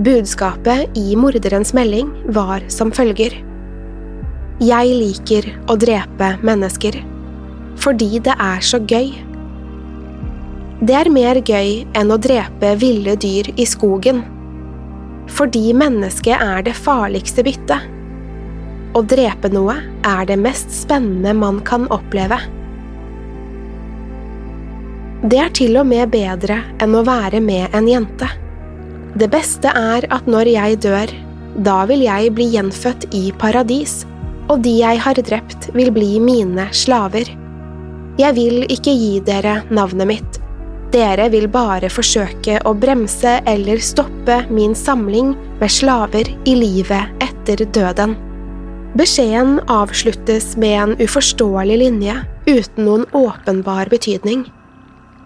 Budskapet 0.00 0.96
i 0.96 1.16
morderens 1.16 1.74
melding 1.76 2.08
var 2.32 2.62
som 2.72 2.88
følger. 2.88 3.34
Jeg 4.64 4.94
liker 4.96 5.48
å 5.68 5.76
drepe 5.76 6.28
mennesker. 6.40 6.96
fordi 7.80 8.18
det 8.24 8.34
er 8.38 8.60
så 8.60 8.78
gøy. 8.78 9.12
Det 10.80 10.96
er 10.96 11.12
mer 11.12 11.36
gøy 11.36 11.86
enn 11.96 12.12
å 12.12 12.16
drepe 12.16 12.74
ville 12.80 13.16
dyr 13.16 13.52
i 13.56 13.66
skogen. 13.66 14.22
Fordi 15.28 15.72
mennesket 15.72 16.36
er 16.40 16.62
det 16.62 16.76
farligste 16.76 17.44
byttet. 17.44 17.88
Å 18.94 19.02
drepe 19.02 19.48
noe 19.52 19.76
er 20.04 20.26
det 20.26 20.36
mest 20.36 20.72
spennende 20.72 21.34
man 21.34 21.60
kan 21.60 21.88
oppleve. 21.88 22.40
Det 25.22 25.38
er 25.38 25.50
til 25.52 25.76
og 25.76 25.86
med 25.86 26.08
bedre 26.08 26.62
enn 26.80 26.94
å 26.94 27.04
være 27.04 27.40
med 27.40 27.76
en 27.76 27.88
jente. 27.88 28.28
Det 29.18 29.26
beste 29.32 29.70
er 29.74 30.06
at 30.14 30.28
når 30.30 30.52
jeg 30.52 30.78
dør, 30.84 31.12
da 31.66 31.82
vil 31.90 32.04
jeg 32.06 32.30
bli 32.36 32.46
gjenfødt 32.52 33.08
i 33.16 33.30
paradis, 33.38 34.04
og 34.50 34.62
de 34.62 34.76
jeg 34.80 35.00
har 35.02 35.18
drept, 35.18 35.70
vil 35.74 35.90
bli 35.94 36.18
mine 36.22 36.68
slaver. 36.74 37.26
Jeg 38.20 38.36
vil 38.36 38.64
ikke 38.70 38.94
gi 38.94 39.18
dere 39.26 39.60
navnet 39.70 40.08
mitt. 40.10 40.38
Dere 40.90 41.28
vil 41.30 41.46
bare 41.50 41.90
forsøke 41.90 42.58
å 42.66 42.72
bremse 42.74 43.36
eller 43.50 43.82
stoppe 43.82 44.40
min 44.50 44.74
samling 44.74 45.36
med 45.60 45.70
slaver 45.70 46.30
i 46.50 46.56
livet 46.58 47.22
etter 47.22 47.62
døden. 47.74 48.16
Beskjeden 48.98 49.60
avsluttes 49.70 50.56
med 50.58 50.76
en 50.82 50.96
uforståelig 50.98 51.76
linje 51.78 52.16
uten 52.48 52.86
noen 52.88 53.06
åpenbar 53.14 53.90
betydning. 53.92 54.48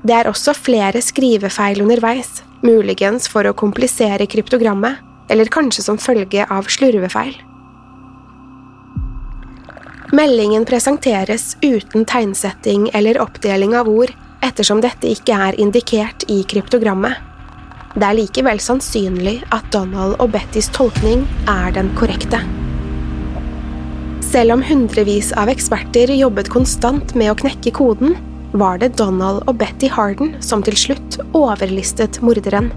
Det 0.04 0.18
er 0.20 0.28
også 0.28 0.52
flere 0.52 1.00
skrivefeil 1.00 1.80
underveis, 1.80 2.42
muligens 2.64 3.28
for 3.30 3.46
å 3.46 3.56
komplisere 3.56 4.26
kryptogrammet, 4.30 5.00
eller 5.28 5.50
kanskje 5.52 5.84
som 5.86 6.00
følge 6.00 6.46
av 6.50 6.68
slurvefeil. 6.72 7.36
Meldingen 10.14 10.66
presenteres 10.68 11.56
uten 11.62 12.04
tegnsetting 12.04 12.90
eller 12.94 13.18
oppdeling 13.22 13.72
av 13.76 13.88
ord, 13.88 14.12
ettersom 14.44 14.82
dette 14.84 15.08
ikke 15.10 15.36
er 15.48 15.56
indikert 15.60 16.26
i 16.30 16.42
kryptogrammet. 16.46 17.16
Det 17.94 18.06
er 18.06 18.18
likevel 18.18 18.60
sannsynlig 18.62 19.38
at 19.54 19.66
Donald 19.74 20.18
og 20.22 20.32
Bettys 20.34 20.68
tolkning 20.74 21.24
er 21.50 21.72
den 21.74 21.92
korrekte. 21.98 22.42
Selv 24.34 24.56
om 24.56 24.64
hundrevis 24.66 25.30
av 25.38 25.50
eksperter 25.52 26.10
jobbet 26.18 26.50
konstant 26.50 27.14
med 27.18 27.30
å 27.30 27.36
knekke 27.38 27.70
koden, 27.76 28.16
var 28.54 28.78
det 28.78 28.94
Donald 28.98 29.42
og 29.50 29.58
Betty 29.58 29.88
Harden 29.90 30.36
som 30.42 30.62
til 30.62 30.76
slutt 30.78 31.18
overlistet 31.34 32.20
morderen. 32.22 32.70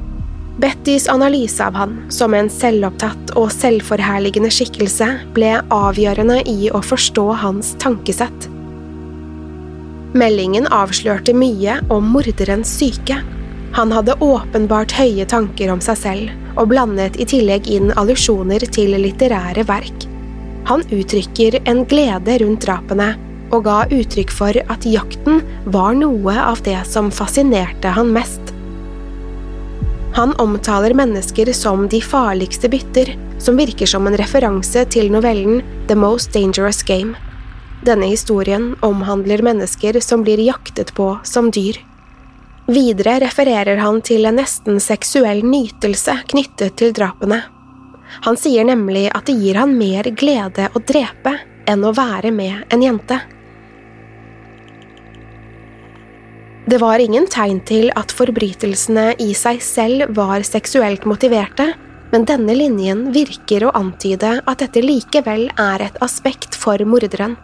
Bettys 0.57 1.05
analyse 1.13 1.61
av 1.61 1.75
han, 1.77 1.99
som 2.09 2.33
en 2.33 2.49
selvopptatt 2.49 3.35
og 3.37 3.51
selvforherligende 3.53 4.49
skikkelse, 4.49 5.11
ble 5.35 5.51
avgjørende 5.69 6.39
i 6.49 6.71
å 6.73 6.81
forstå 6.81 7.25
hans 7.43 7.75
tankesett. 7.83 8.47
Meldingen 10.17 10.65
avslørte 10.73 11.35
mye 11.37 11.77
om 11.93 12.09
morderens 12.09 12.71
syke. 12.79 13.19
Han 13.77 13.93
hadde 13.93 14.17
åpenbart 14.23 14.95
høye 14.97 15.27
tanker 15.29 15.69
om 15.69 15.83
seg 15.83 16.01
selv, 16.01 16.33
og 16.57 16.71
blandet 16.71 17.19
i 17.21 17.27
tillegg 17.29 17.69
inn 17.69 17.93
allusjoner 17.93 18.65
til 18.73 18.97
litterære 18.97 19.67
verk. 19.69 20.07
Han 20.71 20.81
uttrykker 20.89 21.61
en 21.69 21.85
glede 21.85 22.39
rundt 22.41 22.65
drapene, 22.65 23.13
og 23.51 23.63
ga 23.67 23.79
uttrykk 23.93 24.31
for 24.33 24.57
at 24.67 24.85
jakten 24.87 25.41
var 25.65 25.95
noe 25.97 26.35
av 26.41 26.61
det 26.65 26.79
som 26.89 27.11
fascinerte 27.13 27.93
han 27.95 28.11
mest. 28.15 28.53
Han 30.17 30.33
omtaler 30.41 30.95
mennesker 30.97 31.51
som 31.53 31.85
de 31.91 32.01
farligste 32.01 32.69
bytter, 32.69 33.13
som 33.39 33.57
virker 33.59 33.85
som 33.85 34.07
en 34.07 34.17
referanse 34.17 34.85
til 34.89 35.11
novellen 35.13 35.61
The 35.87 35.95
Most 35.95 36.33
Dangerous 36.33 36.81
Game. 36.83 37.13
Denne 37.85 38.09
historien 38.09 38.71
omhandler 38.81 39.43
mennesker 39.45 39.99
som 40.01 40.23
blir 40.25 40.41
jaktet 40.41 40.95
på 40.97 41.11
som 41.23 41.51
dyr. 41.53 41.77
Videre 42.67 43.19
refererer 43.23 43.77
han 43.77 44.01
til 44.01 44.25
en 44.25 44.41
nesten 44.41 44.81
seksuell 44.83 45.45
nytelse 45.45 46.17
knyttet 46.33 46.75
til 46.81 46.91
drapene. 46.97 47.43
Han 48.25 48.39
sier 48.39 48.65
nemlig 48.65 49.05
at 49.13 49.29
det 49.29 49.37
gir 49.37 49.61
han 49.61 49.77
mer 49.77 50.09
glede 50.17 50.71
å 50.73 50.81
drepe 50.81 51.37
enn 51.69 51.85
å 51.85 51.93
være 51.93 52.31
med 52.33 52.73
en 52.73 52.83
jente. 52.83 53.21
Det 56.67 56.77
var 56.77 56.99
ingen 56.99 57.23
tegn 57.31 57.61
til 57.63 57.87
at 57.95 58.11
forbrytelsene 58.11 59.13
i 59.23 59.29
seg 59.39 59.61
selv 59.63 60.09
var 60.17 60.43
seksuelt 60.43 61.05
motiverte, 61.07 61.69
men 62.11 62.25
denne 62.27 62.57
linjen 62.59 63.05
virker 63.15 63.63
å 63.63 63.71
antyde 63.79 64.33
at 64.43 64.59
dette 64.59 64.83
likevel 64.83 65.45
er 65.55 65.85
et 65.85 66.01
aspekt 66.03 66.59
for 66.59 66.83
morderen. 66.83 67.37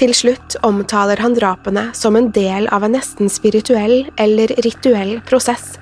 Til 0.00 0.14
slutt 0.16 0.56
omtaler 0.64 1.20
han 1.20 1.36
drapene 1.36 1.90
som 1.92 2.16
en 2.16 2.30
del 2.32 2.70
av 2.72 2.88
en 2.88 2.96
nesten 2.96 3.28
spirituell 3.28 4.08
eller 4.16 4.56
rituell 4.64 5.18
prosess. 5.28 5.74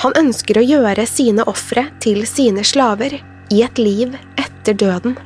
Han 0.00 0.16
ønsker 0.16 0.58
å 0.58 0.64
gjøre 0.64 1.04
sine 1.06 1.44
ofre 1.44 1.90
til 2.00 2.24
sine 2.24 2.64
slaver 2.64 3.20
i 3.52 3.62
et 3.68 3.76
liv 3.76 4.16
etter 4.40 4.80
døden. 4.80 5.18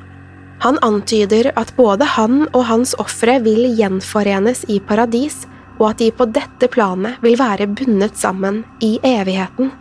Han 0.66 0.82
antyder 0.82 1.52
at 1.54 1.76
både 1.78 2.10
han 2.18 2.48
og 2.48 2.64
hans 2.66 2.98
ofre 2.98 3.38
vil 3.44 3.68
gjenforenes 3.78 4.66
i 4.66 4.80
paradis, 4.82 5.44
og 5.78 5.90
at 5.90 6.00
de 6.02 6.10
på 6.14 6.28
dette 6.32 6.68
planet 6.72 7.20
vil 7.24 7.36
være 7.40 7.68
bundet 7.68 8.16
sammen 8.18 8.62
i 8.84 8.96
evigheten. 9.04 9.72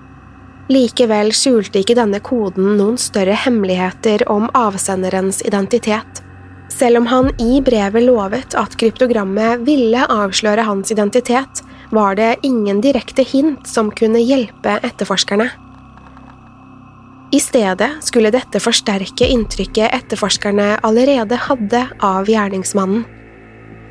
Likevel 0.72 1.30
skjulte 1.36 1.82
ikke 1.84 1.98
denne 1.98 2.20
koden 2.26 2.74
noen 2.80 2.98
større 2.98 3.36
hemmeligheter 3.38 4.26
om 4.32 4.48
avsenderens 4.58 5.44
identitet. 5.46 6.24
Selv 6.74 7.04
om 7.04 7.10
han 7.12 7.30
i 7.40 7.60
brevet 7.62 8.04
lovet 8.04 8.56
at 8.58 8.74
kryptogrammet 8.80 9.62
ville 9.68 10.08
avsløre 10.10 10.66
hans 10.66 10.92
identitet, 10.92 11.62
var 11.94 12.18
det 12.18 12.40
ingen 12.44 12.82
direkte 12.82 13.24
hint 13.24 13.70
som 13.70 13.92
kunne 13.94 14.24
hjelpe 14.26 14.80
etterforskerne. 14.84 15.52
I 17.36 17.40
stedet 17.40 17.90
skulle 18.06 18.32
dette 18.34 18.62
forsterke 18.64 19.28
inntrykket 19.28 19.94
etterforskerne 19.94 20.76
allerede 20.88 21.38
hadde 21.48 21.82
av 22.06 22.30
gjerningsmannen. 22.30 23.06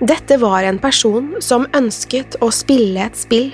Dette 0.01 0.37
var 0.37 0.63
en 0.63 0.79
person 0.83 1.37
som 1.41 1.67
ønsket 1.77 2.35
å 2.43 2.51
spille 2.51 3.05
et 3.07 3.17
spill. 3.19 3.53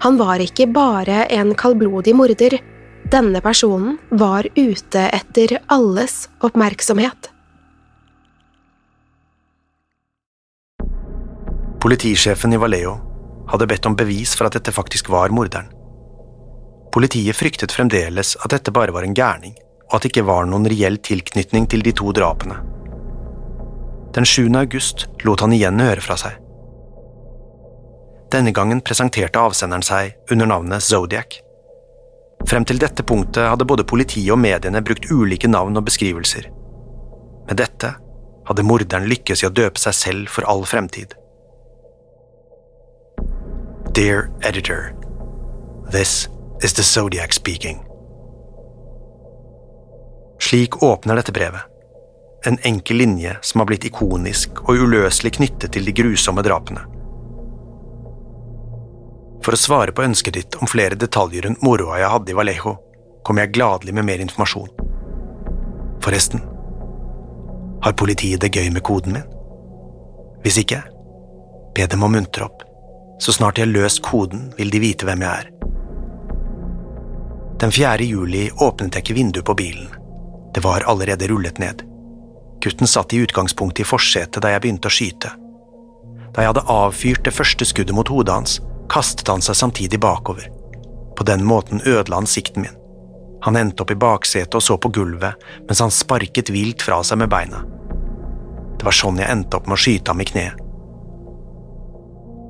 Han 0.00 0.16
var 0.16 0.40
ikke 0.40 0.68
bare 0.72 1.26
en 1.34 1.52
kaldblodig 1.58 2.14
morder, 2.16 2.56
denne 3.12 3.40
personen 3.44 3.98
var 4.10 4.48
ute 4.56 5.02
etter 5.12 5.58
alles 5.68 6.28
oppmerksomhet. 6.44 7.30
Politisjefen 11.78 12.56
i 12.56 12.60
Vallejo 12.60 12.96
hadde 13.48 13.68
bedt 13.68 13.86
om 13.88 13.96
bevis 13.96 14.34
for 14.36 14.48
at 14.48 14.56
dette 14.56 14.72
faktisk 14.74 15.12
var 15.12 15.32
morderen. 15.32 15.68
Politiet 16.92 17.36
fryktet 17.36 17.72
fremdeles 17.76 18.34
at 18.40 18.50
dette 18.56 18.72
bare 18.74 18.92
var 18.96 19.04
en 19.04 19.14
gærning, 19.16 19.54
og 19.88 19.98
at 19.98 20.04
det 20.04 20.14
ikke 20.14 20.26
var 20.28 20.48
noen 20.48 20.66
reell 20.68 20.96
tilknytning 21.04 21.68
til 21.68 21.84
de 21.84 21.92
to 21.96 22.12
drapene. 22.16 22.77
Den 24.18 24.26
7. 24.26 24.56
august 24.56 25.06
lot 25.22 25.40
han 25.40 25.52
igjen 25.54 25.78
høre 25.78 26.02
fra 26.02 26.16
seg. 26.18 26.40
Denne 28.34 28.50
gangen 28.50 28.80
presenterte 28.82 29.38
avsenderen 29.38 29.84
seg 29.86 30.32
under 30.34 30.48
navnet 30.50 30.82
Zodiac. 30.82 31.36
Frem 32.50 32.66
til 32.66 32.80
dette 32.82 33.04
punktet 33.06 33.46
hadde 33.46 33.68
både 33.70 33.86
politiet 33.86 34.32
og 34.34 34.40
mediene 34.42 34.82
brukt 34.82 35.06
ulike 35.14 35.46
navn 35.46 35.78
og 35.78 35.86
beskrivelser. 35.86 36.50
Med 37.46 37.60
dette 37.62 37.92
hadde 38.50 38.66
morderen 38.66 39.06
lykkes 39.06 39.44
i 39.44 39.50
å 39.52 39.52
døpe 39.54 39.78
seg 39.78 39.94
selv 40.00 40.34
for 40.34 40.50
all 40.50 40.66
fremtid. 40.66 41.14
Dear 43.94 44.32
editor, 44.42 44.96
this 45.94 46.26
is 46.58 46.74
the 46.74 46.82
Zodiac 46.82 47.38
speaking. 47.38 47.84
Slik 50.42 50.82
åpner 50.82 51.22
dette 51.22 51.38
brevet 51.38 51.77
en 52.48 52.58
enkel 52.62 52.96
linje 52.96 53.36
som 53.42 53.60
har 53.60 53.66
blitt 53.68 53.84
ikonisk 53.84 54.62
og 54.64 54.80
uløselig 54.80 55.34
knyttet 55.36 55.74
til 55.74 55.84
de 55.84 55.92
grusomme 55.92 56.42
drapene. 56.44 56.80
For 59.44 59.52
å 59.54 59.60
svare 59.60 59.92
på 59.92 60.04
ønsket 60.04 60.36
ditt 60.38 60.56
om 60.56 60.70
flere 60.70 60.96
detaljer 60.96 61.44
rundt 61.44 61.64
moroa 61.64 61.98
jeg 62.00 62.12
hadde 62.12 62.32
i 62.32 62.36
Vallejo, 62.38 62.76
kommer 63.24 63.44
jeg 63.44 63.54
gladelig 63.58 63.94
med 63.98 64.08
mer 64.08 64.22
informasjon. 64.24 64.70
Forresten, 66.04 66.40
har 67.84 67.98
politiet 68.00 68.40
det 68.40 68.54
gøy 68.56 68.70
med 68.72 68.84
koden 68.86 69.18
min? 69.18 69.28
Hvis 70.42 70.58
ikke, 70.62 70.80
be 71.76 71.84
dem 71.86 72.06
å 72.06 72.10
muntre 72.12 72.48
opp. 72.48 72.64
Så 73.20 73.34
snart 73.34 73.58
de 73.58 73.66
har 73.66 73.70
løst 73.70 74.00
koden, 74.06 74.52
vil 74.56 74.70
de 74.70 74.80
vite 74.80 75.04
hvem 75.04 75.24
jeg 75.26 75.44
er. 75.44 75.52
Den 77.58 77.74
4. 77.74 78.06
juli 78.06 78.46
åpnet 78.62 78.94
jeg 78.94 79.04
ikke 79.04 79.18
vinduet 79.18 79.46
på 79.46 79.56
bilen. 79.58 79.88
Det 80.54 80.62
var 80.64 80.86
allerede 80.86 81.28
rullet 81.28 81.58
ned. 81.58 81.82
Gutten 82.60 82.86
satt 82.90 83.12
i 83.14 83.20
utgangspunktet 83.22 83.84
i 83.84 83.88
forsetet 83.88 84.42
da 84.42 84.50
jeg 84.52 84.64
begynte 84.64 84.90
å 84.90 84.94
skyte. 84.94 85.30
Da 86.34 86.42
jeg 86.42 86.52
hadde 86.52 86.66
avfyrt 86.72 87.24
det 87.26 87.34
første 87.34 87.66
skuddet 87.68 87.94
mot 87.94 88.10
hodet 88.10 88.34
hans, 88.34 88.58
kastet 88.90 89.28
han 89.30 89.44
seg 89.44 89.56
samtidig 89.58 90.00
bakover. 90.02 90.50
På 91.16 91.26
den 91.26 91.44
måten 91.46 91.82
ødela 91.86 92.20
han 92.20 92.30
sikten 92.30 92.66
min. 92.66 92.76
Han 93.42 93.56
endte 93.56 93.82
opp 93.84 93.90
i 93.94 93.98
baksetet 93.98 94.54
og 94.58 94.62
så 94.62 94.76
på 94.82 94.90
gulvet 94.90 95.38
mens 95.68 95.82
han 95.82 95.94
sparket 95.94 96.50
vilt 96.50 96.82
fra 96.82 97.00
seg 97.06 97.20
med 97.22 97.30
beina. 97.30 97.62
Det 98.78 98.86
var 98.86 98.94
sånn 98.94 99.18
jeg 99.18 99.30
endte 99.30 99.58
opp 99.58 99.66
med 99.66 99.78
å 99.78 99.82
skyte 99.82 100.14
ham 100.14 100.22
i 100.22 100.26
kneet. 100.26 100.64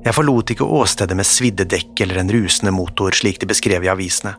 Jeg 0.05 0.15
forlot 0.15 0.53
ikke 0.53 0.65
åstedet 0.79 1.17
med 1.17 1.27
svidde 1.27 1.65
dekk 1.69 2.05
eller 2.05 2.21
en 2.21 2.31
rusende 2.31 2.71
motor, 2.71 3.11
slik 3.13 3.41
de 3.41 3.49
beskrev 3.49 3.83
i 3.83 3.91
avisene. 3.91 4.37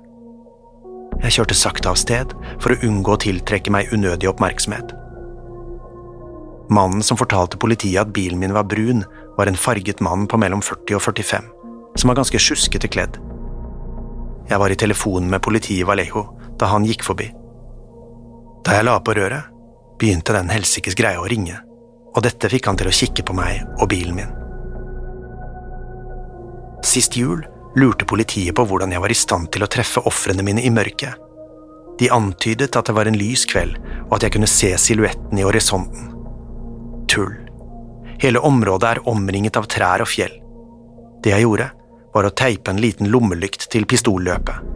Jeg 1.20 1.34
kjørte 1.36 1.58
sakte 1.58 1.90
av 1.90 1.98
sted 2.00 2.32
for 2.62 2.72
å 2.72 2.80
unngå 2.86 3.12
å 3.12 3.20
tiltrekke 3.20 3.72
meg 3.74 3.92
unødig 3.92 4.30
oppmerksomhet. 4.30 4.94
Mannen 6.70 7.02
som 7.02 7.18
fortalte 7.18 7.58
politiet 7.58 7.98
at 8.00 8.12
bilen 8.14 8.38
min 8.38 8.54
var 8.54 8.68
brun, 8.70 9.02
var 9.36 9.50
en 9.50 9.58
farget 9.58 10.00
mann 10.00 10.26
på 10.30 10.38
mellom 10.38 10.62
40 10.62 10.96
og 10.98 11.02
45, 11.02 11.48
som 11.98 12.10
var 12.10 12.20
ganske 12.20 12.38
sjuskete 12.38 12.88
kledd. 12.88 13.18
Jeg 14.50 14.58
var 14.58 14.70
i 14.70 14.78
telefonen 14.78 15.30
med 15.30 15.42
politiet 15.42 15.82
i 15.82 15.86
Vallejo 15.86 16.28
da 16.60 16.68
han 16.70 16.86
gikk 16.86 17.02
forbi. 17.06 17.30
Da 18.66 18.76
jeg 18.76 18.86
la 18.86 18.98
på 19.02 19.14
røret, 19.16 19.48
begynte 19.98 20.34
den 20.36 20.50
helsikes 20.52 20.96
greia 20.98 21.22
å 21.22 21.28
ringe, 21.30 21.56
og 22.14 22.22
dette 22.26 22.50
fikk 22.52 22.68
han 22.68 22.78
til 22.78 22.90
å 22.90 22.94
kikke 22.94 23.24
på 23.26 23.36
meg 23.36 23.64
og 23.78 23.88
bilen 23.90 24.18
min. 24.18 24.36
Sist 26.86 27.16
jul 27.18 27.42
lurte 27.78 28.06
politiet 28.08 28.54
på 28.56 28.64
hvordan 28.66 28.92
jeg 28.94 29.02
var 29.02 29.12
i 29.12 29.18
stand 29.18 29.50
til 29.54 29.64
å 29.64 29.70
treffe 29.70 30.02
ofrene 30.08 30.44
mine 30.46 30.62
i 30.66 30.72
mørket. 30.74 31.18
De 32.00 32.08
antydet 32.14 32.76
at 32.78 32.88
det 32.88 32.96
var 32.96 33.10
en 33.10 33.18
lys 33.18 33.44
kveld, 33.48 33.76
og 34.08 34.16
at 34.16 34.24
jeg 34.26 34.34
kunne 34.36 34.50
se 34.50 34.72
silhuetten 34.80 35.38
i 35.38 35.44
horisonten. 35.44 36.09
Tull. 37.10 37.34
Hele 38.22 38.38
området 38.38 38.88
er 38.88 39.08
omringet 39.08 39.56
av 39.58 39.66
trær 39.70 40.04
og 40.04 40.10
fjell. 40.12 40.36
Det 41.24 41.32
jeg 41.32 41.42
gjorde, 41.42 41.66
var 42.14 42.26
å 42.26 42.34
teipe 42.36 42.70
en 42.70 42.80
liten 42.82 43.10
lommelykt 43.10 43.66
til 43.72 43.86
pistolløpet. 43.90 44.68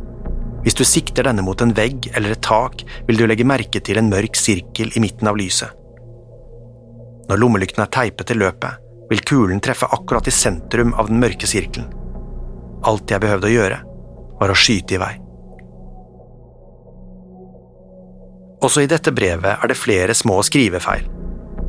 Hvis 0.65 0.79
du 0.79 0.83
sikter 0.89 1.29
denne 1.29 1.45
mot 1.45 1.61
en 1.61 1.75
vegg 1.77 2.09
eller 2.17 2.35
et 2.35 2.43
tak, 2.43 2.83
vil 3.07 3.21
du 3.21 3.27
legge 3.29 3.47
merke 3.47 3.83
til 3.85 4.01
en 4.01 4.11
mørk 4.11 4.39
sirkel 4.41 4.91
i 4.97 5.03
midten 5.05 5.29
av 5.31 5.39
lyset. 5.39 5.71
Når 7.29 7.41
lommelykten 7.41 7.85
er 7.85 7.93
teipet 7.93 8.29
til 8.31 8.41
løpet, 8.43 8.81
vil 9.11 9.25
kulen 9.29 9.61
treffe 9.63 9.87
akkurat 9.93 10.27
i 10.27 10.35
sentrum 10.35 10.95
av 10.99 11.11
den 11.13 11.21
mørke 11.23 11.47
sirkelen. 11.49 11.91
Alt 12.85 13.13
jeg 13.13 13.23
behøvde 13.23 13.51
å 13.51 13.55
gjøre, 13.55 13.83
var 14.41 14.51
å 14.51 14.57
skyte 14.59 14.97
i 14.97 15.03
vei. 15.05 15.13
Også 18.65 18.83
i 18.83 18.89
dette 18.89 19.13
brevet 19.13 19.61
er 19.61 19.71
det 19.71 19.77
flere 19.79 20.17
små 20.17 20.41
skrivefeil. 20.45 21.24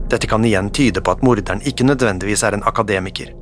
Dette 0.09 0.27
kan 0.29 0.45
igjen 0.45 0.69
tyde 0.69 1.01
på 1.01 1.15
at 1.15 1.23
morderen 1.25 1.63
ikke 1.65 1.87
nødvendigvis 1.87 2.43
er 2.45 2.57
en 2.57 2.65
akademiker. 2.69 3.33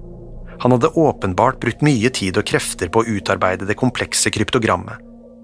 Han 0.63 0.71
hadde 0.71 0.93
åpenbart 0.95 1.59
brukt 1.59 1.81
mye 1.83 2.09
tid 2.13 2.37
og 2.39 2.47
krefter 2.47 2.91
på 2.91 3.01
å 3.01 3.15
utarbeide 3.17 3.67
det 3.67 3.75
komplekse 3.79 4.31
kryptogrammet, 4.31 4.99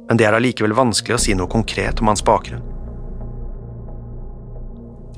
men 0.08 0.19
det 0.19 0.27
er 0.27 0.38
allikevel 0.38 0.77
vanskelig 0.77 1.17
å 1.17 1.21
si 1.21 1.36
noe 1.36 1.51
konkret 1.51 1.99
om 1.99 2.12
hans 2.12 2.23
bakgrunn. 2.23 2.63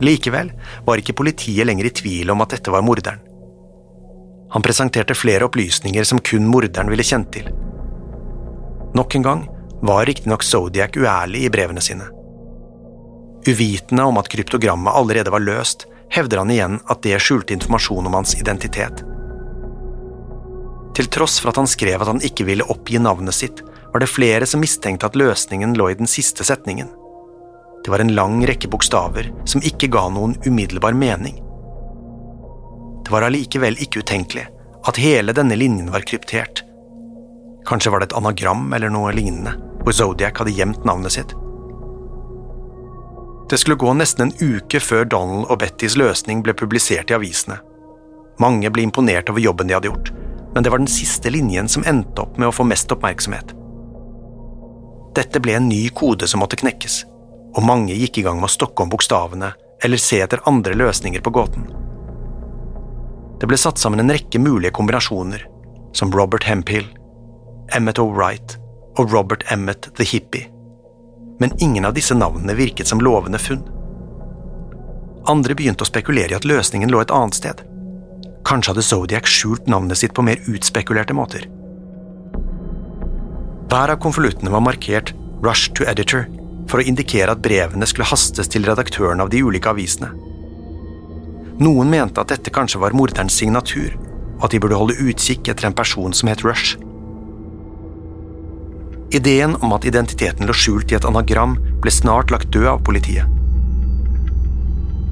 Likevel 0.02 0.50
var 0.88 0.98
ikke 0.98 1.14
politiet 1.14 1.68
lenger 1.70 1.86
i 1.86 1.94
tvil 1.94 2.34
om 2.34 2.42
at 2.42 2.56
dette 2.56 2.74
var 2.74 2.82
morderen. 2.82 3.22
Han 4.52 4.66
presenterte 4.66 5.16
flere 5.16 5.46
opplysninger 5.48 6.04
som 6.08 6.20
kun 6.20 6.50
morderen 6.50 6.90
ville 6.92 7.06
kjent 7.06 7.30
til. 7.36 7.46
Nok 8.98 9.16
en 9.16 9.28
gang 9.28 9.46
var 9.86 10.06
riktignok 10.10 10.44
Zodiac 10.44 10.98
uærlig 10.98 11.46
i 11.46 11.54
brevene 11.54 11.84
sine. 11.84 12.10
Uvitende 13.48 14.04
om 14.10 14.20
at 14.20 14.30
kryptogrammet 14.30 14.98
allerede 14.98 15.32
var 15.34 15.46
løst, 15.46 15.88
hevder 16.12 16.42
han 16.44 16.52
igjen 16.52 16.80
at 16.92 17.04
det 17.06 17.20
skjulte 17.24 17.56
informasjon 17.56 18.08
om 18.08 18.18
hans 18.20 18.36
identitet. 18.40 19.04
Til 20.96 21.08
tross 21.08 21.40
for 21.40 21.52
at 21.52 21.60
han 21.62 21.70
skrev 21.72 22.02
at 22.02 22.10
han 22.12 22.24
ikke 22.26 22.46
ville 22.48 22.68
oppgi 22.68 23.00
navnet 23.00 23.36
sitt, 23.36 23.62
var 23.94 24.04
det 24.04 24.12
flere 24.12 24.48
som 24.48 24.62
mistenkte 24.64 25.08
at 25.08 25.16
løsningen 25.20 25.76
lå 25.80 25.90
i 25.92 26.00
den 26.00 26.10
siste 26.10 26.44
setningen. 26.48 26.90
Det 27.84 27.92
var 27.92 28.04
en 28.04 28.14
lang 28.16 28.42
rekke 28.48 28.70
bokstaver 28.72 29.32
som 29.50 29.64
ikke 29.66 29.90
ga 29.92 30.06
noen 30.14 30.36
umiddelbar 30.46 30.94
mening. 30.94 31.40
Det 33.02 33.14
var 33.14 33.26
allikevel 33.28 33.80
ikke 33.82 34.04
utenkelig 34.04 34.46
at 34.88 35.00
hele 35.02 35.34
denne 35.36 35.58
linjen 35.58 35.90
var 35.94 36.06
kryptert. 36.08 36.64
Kanskje 37.68 37.92
var 37.94 38.02
det 38.02 38.12
et 38.12 38.18
anagram 38.18 38.72
eller 38.74 38.92
noe 38.94 39.14
lignende, 39.16 39.54
hvor 39.82 39.96
Zodiac 39.96 40.40
hadde 40.42 40.54
gjemt 40.56 40.86
navnet 40.88 41.16
sitt. 41.18 41.34
Det 43.52 43.58
skulle 43.58 43.76
gå 43.76 43.94
nesten 43.94 44.30
en 44.30 44.56
uke 44.56 44.80
før 44.80 45.04
Donald 45.12 45.50
og 45.52 45.58
Bettys 45.60 45.98
løsning 46.00 46.40
ble 46.40 46.54
publisert 46.56 47.10
i 47.12 47.16
avisene. 47.18 47.58
Mange 48.40 48.70
ble 48.72 48.86
imponert 48.88 49.28
over 49.28 49.44
jobben 49.44 49.68
de 49.68 49.76
hadde 49.76 49.90
gjort, 49.90 50.12
men 50.56 50.64
det 50.64 50.72
var 50.72 50.80
den 50.80 50.88
siste 50.88 51.34
linjen 51.36 51.68
som 51.68 51.84
endte 51.84 52.24
opp 52.24 52.40
med 52.40 52.48
å 52.48 52.54
få 52.56 52.64
mest 52.70 52.94
oppmerksomhet. 52.96 53.52
Dette 55.20 55.42
ble 55.44 55.58
en 55.58 55.68
ny 55.68 55.82
kode 55.92 56.30
som 56.32 56.40
måtte 56.40 56.62
knekkes, 56.62 57.02
og 57.52 57.68
mange 57.68 57.98
gikk 58.00 58.22
i 58.22 58.24
gang 58.24 58.40
med 58.40 58.48
å 58.48 58.56
stokke 58.56 58.86
om 58.86 58.94
bokstavene 58.94 59.52
eller 59.84 60.00
se 60.00 60.22
etter 60.24 60.46
andre 60.48 60.78
løsninger 60.80 61.20
på 61.20 61.36
gåten. 61.36 61.68
Det 63.42 63.52
ble 63.52 63.60
satt 63.60 63.84
sammen 63.84 64.00
en 64.00 64.16
rekke 64.16 64.40
mulige 64.40 64.72
kombinasjoner, 64.80 65.44
som 65.92 66.16
Robert 66.16 66.48
Hemphill, 66.48 66.88
Emmet 67.76 68.00
O'Wright 68.00 68.56
og 68.96 69.12
Robert 69.12 69.44
Emmet 69.52 69.92
the 70.00 70.08
Hippie, 70.08 70.48
men 71.42 71.54
ingen 71.58 71.86
av 71.90 71.96
disse 71.98 72.14
navnene 72.14 72.54
virket 72.54 72.88
som 72.88 73.02
lovende 73.02 73.40
funn. 73.42 73.64
Andre 75.32 75.56
begynte 75.58 75.82
å 75.82 75.90
spekulere 75.90 76.36
i 76.36 76.38
at 76.38 76.46
løsningen 76.46 76.92
lå 76.94 77.02
et 77.02 77.14
annet 77.18 77.38
sted. 77.38 77.64
Kanskje 78.46 78.74
hadde 78.74 78.84
Zodiac 78.86 79.30
skjult 79.30 79.66
navnet 79.70 79.98
sitt 79.98 80.14
på 80.14 80.26
mer 80.26 80.38
utspekulerte 80.52 81.16
måter. 81.18 81.48
Hver 83.72 83.94
av 83.96 83.98
konvoluttene 84.04 84.54
var 84.54 84.62
markert 84.62 85.14
'Rush 85.42 85.74
to 85.74 85.88
Editor' 85.90 86.30
for 86.70 86.78
å 86.78 86.86
indikere 86.86 87.34
at 87.34 87.42
brevene 87.42 87.90
skulle 87.90 88.10
hastes 88.12 88.48
til 88.48 88.66
redaktøren 88.70 89.22
av 89.22 89.34
de 89.34 89.42
ulike 89.42 89.70
avisene. 89.74 90.12
Noen 91.58 91.90
mente 91.90 92.22
at 92.22 92.30
dette 92.30 92.54
kanskje 92.54 92.82
var 92.86 92.94
morderens 92.94 93.34
signatur, 93.34 93.98
og 94.38 94.46
at 94.46 94.52
de 94.52 94.60
burde 94.60 94.78
holde 94.78 95.02
utkikk 95.10 95.50
etter 95.50 95.66
en 95.66 95.78
person 95.78 96.14
som 96.14 96.30
het 96.30 96.46
Rush. 96.46 96.78
Ideen 99.12 99.56
om 99.56 99.74
at 99.76 99.86
identiteten 99.86 100.48
lå 100.48 100.54
skjult 100.56 100.92
i 100.92 100.96
et 100.96 101.06
anagram, 101.06 101.58
ble 101.84 101.92
snart 101.92 102.32
lagt 102.32 102.52
død 102.56 102.68
av 102.78 102.84
politiet. 102.88 103.28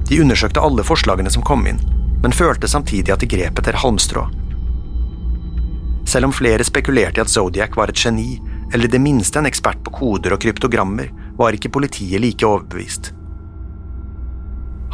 De 0.07 0.21
undersøkte 0.23 0.63
alle 0.63 0.85
forslagene 0.87 1.31
som 1.33 1.43
kom 1.43 1.67
inn, 1.67 1.81
men 2.23 2.35
følte 2.35 2.67
samtidig 2.67 3.11
at 3.13 3.19
de 3.19 3.27
grep 3.29 3.59
etter 3.59 3.77
halmstrå. 3.83 4.23
Selv 6.07 6.29
om 6.29 6.33
flere 6.33 6.63
spekulerte 6.65 7.19
i 7.19 7.25
at 7.25 7.29
Zodiac 7.29 7.75
var 7.77 7.91
et 7.91 7.99
geni, 7.99 8.39
eller 8.73 8.87
i 8.87 8.93
det 8.95 9.03
minste 9.03 9.41
en 9.41 9.49
ekspert 9.49 9.83
på 9.83 9.93
koder 9.99 10.33
og 10.33 10.41
kryptogrammer, 10.41 11.11
var 11.37 11.53
ikke 11.53 11.71
politiet 11.75 12.23
like 12.23 12.47
overbevist. 12.47 13.11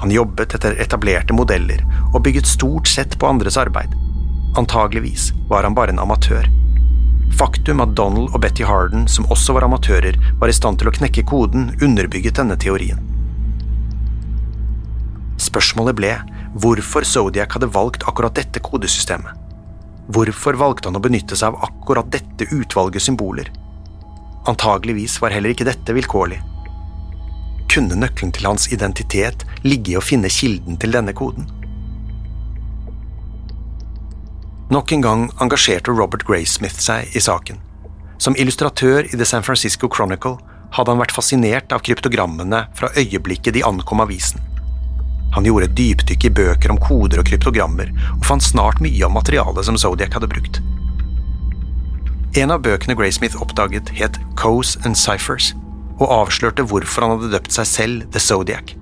Han 0.01 0.11
jobbet 0.11 0.57
etter 0.57 0.75
etablerte 0.81 1.37
modeller 1.37 1.85
og 2.11 2.23
bygget 2.25 2.49
stort 2.49 2.89
sett 2.89 3.15
på 3.21 3.29
andres 3.29 3.57
arbeid. 3.61 3.93
Antageligvis 4.57 5.29
var 5.49 5.63
han 5.63 5.77
bare 5.77 5.93
en 5.93 6.03
amatør. 6.03 6.49
Faktum 7.35 7.81
at 7.83 7.95
Donald 7.97 8.31
og 8.31 8.41
Betty 8.45 8.63
Harden, 8.63 9.09
som 9.11 9.27
også 9.33 9.57
var 9.57 9.65
amatører, 9.67 10.15
var 10.39 10.51
i 10.51 10.55
stand 10.55 10.79
til 10.79 10.89
å 10.89 10.95
knekke 10.95 11.25
koden, 11.27 11.73
underbygget 11.83 12.39
denne 12.39 12.55
teorien. 12.59 13.01
Spørsmålet 15.41 15.99
ble 15.99 16.13
hvorfor 16.55 17.03
Zodiac 17.03 17.57
hadde 17.57 17.71
valgt 17.75 18.07
akkurat 18.07 18.37
dette 18.39 18.63
kodesystemet. 18.63 19.35
Hvorfor 20.15 20.55
valgte 20.55 20.87
han 20.87 20.99
å 20.99 21.03
benytte 21.03 21.35
seg 21.35 21.51
av 21.51 21.67
akkurat 21.67 22.11
dette 22.13 22.47
utvalget 22.55 23.03
symboler? 23.03 23.51
Antageligvis 24.47 25.17
var 25.19 25.33
heller 25.35 25.51
ikke 25.51 25.67
dette 25.67 25.95
vilkårlig 25.97 26.39
kunne 27.75 27.97
nøkkelen 27.99 28.31
til 28.31 28.47
hans 28.47 28.69
identitet 28.71 29.43
ligge 29.67 29.91
i 29.91 29.97
å 29.99 30.03
finne 30.03 30.31
kilden 30.31 30.77
til 30.79 30.95
denne 30.95 31.11
koden. 31.17 31.49
Nok 34.69 34.91
en 34.91 35.01
gang 35.01 35.23
engasjerte 35.41 35.93
Robert 35.93 36.23
Graysmith 36.25 36.79
seg 36.81 37.13
i 37.13 37.21
saken. 37.21 37.59
Som 38.17 38.33
illustratør 38.39 39.05
i 39.05 39.13
The 39.13 39.25
San 39.29 39.43
Francisco 39.45 39.89
Chronicle 39.93 40.39
hadde 40.73 40.89
han 40.89 41.01
vært 41.03 41.13
fascinert 41.13 41.73
av 41.75 41.83
kryptogrammene 41.85 42.63
fra 42.73 42.89
øyeblikket 42.97 43.53
de 43.53 43.61
ankom 43.67 44.01
avisen. 44.01 44.41
Han 45.35 45.45
gjorde 45.45 45.67
et 45.69 45.75
dypdykk 45.77 46.25
i 46.25 46.31
bøker 46.39 46.73
om 46.73 46.79
koder 46.81 47.21
og 47.21 47.27
kryptogrammer, 47.29 47.91
og 48.15 48.25
fant 48.25 48.43
snart 48.43 48.81
mye 48.81 49.05
av 49.05 49.13
materialet 49.13 49.67
som 49.67 49.77
Zodiac 49.77 50.17
hadde 50.17 50.31
brukt. 50.31 50.61
En 52.35 52.51
av 52.55 52.63
bøkene 52.65 52.97
Graysmith 52.97 53.37
oppdaget, 53.37 53.91
het 53.99 54.17
Coes 54.39 54.79
and 54.81 54.97
Cyphers, 54.97 55.53
og 55.99 56.09
avslørte 56.09 56.65
hvorfor 56.65 57.05
han 57.05 57.15
hadde 57.15 57.35
døpt 57.35 57.53
seg 57.53 57.69
selv 57.69 58.09
The 58.15 58.23
Zodiac. 58.23 58.73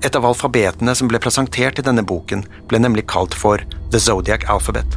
Et 0.00 0.16
av 0.16 0.24
alfabetene 0.24 0.94
som 0.96 1.10
ble 1.10 1.20
presentert 1.20 1.78
i 1.78 1.84
denne 1.84 2.02
boken, 2.06 2.46
ble 2.70 2.78
nemlig 2.80 3.04
kalt 3.12 3.34
for 3.36 3.60
The 3.92 4.00
Zodiac 4.00 4.46
Alphabet. 4.48 4.96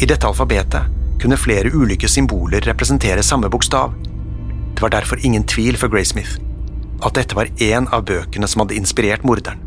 I 0.00 0.08
dette 0.08 0.26
alfabetet 0.26 0.88
kunne 1.20 1.38
flere 1.38 1.70
ulike 1.72 2.08
symboler 2.08 2.64
representere 2.64 3.22
samme 3.22 3.50
bokstav. 3.52 3.92
Det 4.74 4.82
var 4.82 4.94
derfor 4.96 5.20
ingen 5.20 5.44
tvil 5.44 5.76
for 5.76 5.92
Graysmith 5.92 6.40
at 7.04 7.18
dette 7.18 7.36
var 7.36 7.50
én 7.60 7.84
av 7.92 8.06
bøkene 8.08 8.48
som 8.48 8.62
hadde 8.62 8.78
inspirert 8.78 9.24
morderen. 9.28 9.60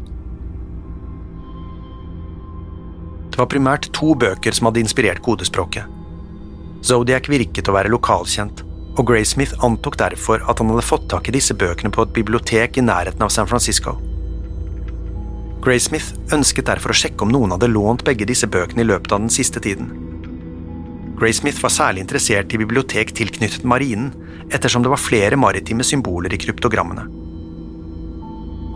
Det 3.30 3.38
var 3.38 3.50
primært 3.52 3.92
to 3.94 4.16
bøker 4.18 4.56
som 4.58 4.72
hadde 4.72 4.82
inspirert 4.82 5.22
kodespråket. 5.22 5.86
Zodiac 6.82 7.30
virket 7.30 7.70
å 7.70 7.76
være 7.76 7.92
lokalkjent, 7.94 8.63
og 8.98 9.06
Graysmith 9.06 9.54
antok 9.66 9.98
derfor 10.00 10.42
at 10.50 10.60
han 10.60 10.72
hadde 10.74 10.86
fått 10.86 11.08
tak 11.12 11.30
i 11.30 11.36
disse 11.36 11.54
bøkene 11.54 11.94
på 11.94 12.06
et 12.06 12.14
bibliotek 12.16 12.80
i 12.80 12.86
nærheten 12.86 13.22
av 13.22 13.34
San 13.34 13.50
Francisco. 13.50 13.94
Graysmith 15.62 16.16
ønsket 16.34 16.70
derfor 16.70 16.94
å 16.94 16.98
sjekke 16.98 17.26
om 17.26 17.34
noen 17.34 17.54
hadde 17.54 17.70
lånt 17.70 18.06
begge 18.08 18.28
disse 18.30 18.50
bøkene 18.50 18.82
i 18.84 18.88
løpet 18.88 19.14
av 19.14 19.24
den 19.24 19.34
siste 19.34 19.62
tiden. 19.62 19.92
Graysmith 21.18 21.62
var 21.64 21.74
særlig 21.74 22.06
interessert 22.06 22.54
i 22.54 22.60
bibliotek 22.62 23.14
tilknyttet 23.18 23.66
marinen, 23.66 24.12
ettersom 24.54 24.84
det 24.86 24.92
var 24.94 25.02
flere 25.02 25.38
maritime 25.38 25.86
symboler 25.86 26.34
i 26.34 26.40
kryptogrammene. 26.42 27.08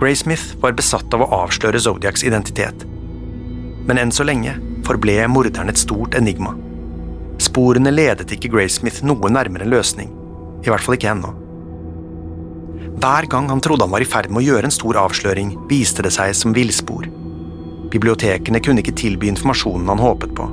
Graysmith 0.02 0.58
var 0.62 0.74
besatt 0.78 1.14
av 1.14 1.22
å 1.22 1.30
avsløre 1.44 1.80
Zodiacs 1.82 2.26
identitet. 2.26 2.86
Men 3.86 4.02
enn 4.02 4.14
så 4.14 4.26
lenge 4.26 4.56
forble 4.86 5.28
morderen 5.30 5.70
et 5.70 5.82
stort 5.82 6.18
enigma. 6.18 6.56
Sporene 7.42 7.90
ledet 7.94 8.30
ikke 8.36 8.52
Graysmith 8.54 9.02
noe 9.08 9.32
nærmere 9.34 9.66
en 9.66 9.74
løsning, 9.74 10.12
i 10.62 10.70
hvert 10.70 10.84
fall 10.86 10.98
ikke 10.98 11.10
ennå. 11.10 11.32
Hver 13.02 13.26
gang 13.32 13.48
han 13.50 13.62
trodde 13.64 13.88
han 13.88 13.94
var 13.94 14.04
i 14.04 14.10
ferd 14.10 14.30
med 14.30 14.44
å 14.44 14.46
gjøre 14.46 14.70
en 14.70 14.76
stor 14.76 15.00
avsløring, 15.02 15.56
viste 15.70 16.06
det 16.06 16.12
seg 16.14 16.36
som 16.38 16.54
villspor. 16.54 17.08
Bibliotekene 17.92 18.62
kunne 18.62 18.84
ikke 18.84 18.94
tilby 19.00 19.32
informasjonen 19.32 19.90
han 19.90 20.04
håpet 20.04 20.36
på. 20.38 20.46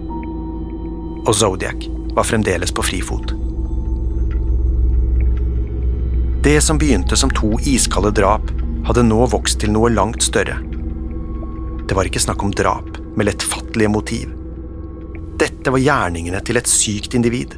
Og 1.27 1.35
Zodiac 1.37 1.85
var 2.17 2.25
fremdeles 2.25 2.73
på 2.73 2.87
frifot. 2.89 3.37
Det 6.43 6.57
som 6.65 6.81
begynte 6.81 7.19
som 7.21 7.31
to 7.37 7.59
iskalde 7.69 8.15
drap, 8.17 8.49
hadde 8.89 9.05
nå 9.05 9.27
vokst 9.29 9.61
til 9.61 9.75
noe 9.75 9.93
langt 9.93 10.25
større. 10.25 10.57
Det 11.85 11.97
var 11.99 12.09
ikke 12.09 12.25
snakk 12.25 12.41
om 12.47 12.55
drap 12.57 12.97
med 13.19 13.29
lettfattelige 13.29 13.93
motiv. 13.93 14.38
Dette 15.39 15.71
var 15.71 15.79
gjerningene 15.79 16.41
til 16.43 16.59
et 16.59 16.71
sykt 16.71 17.15
individ. 17.15 17.55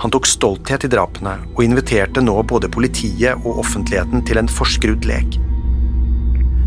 Han 0.00 0.10
tok 0.10 0.26
stolthet 0.26 0.86
i 0.86 0.90
drapene 0.90 1.36
og 1.52 1.62
inviterte 1.64 2.22
nå 2.24 2.34
både 2.48 2.70
politiet 2.72 3.44
og 3.44 3.60
offentligheten 3.62 4.24
til 4.26 4.40
en 4.40 4.50
forskrudd 4.50 5.06
lek. 5.08 5.38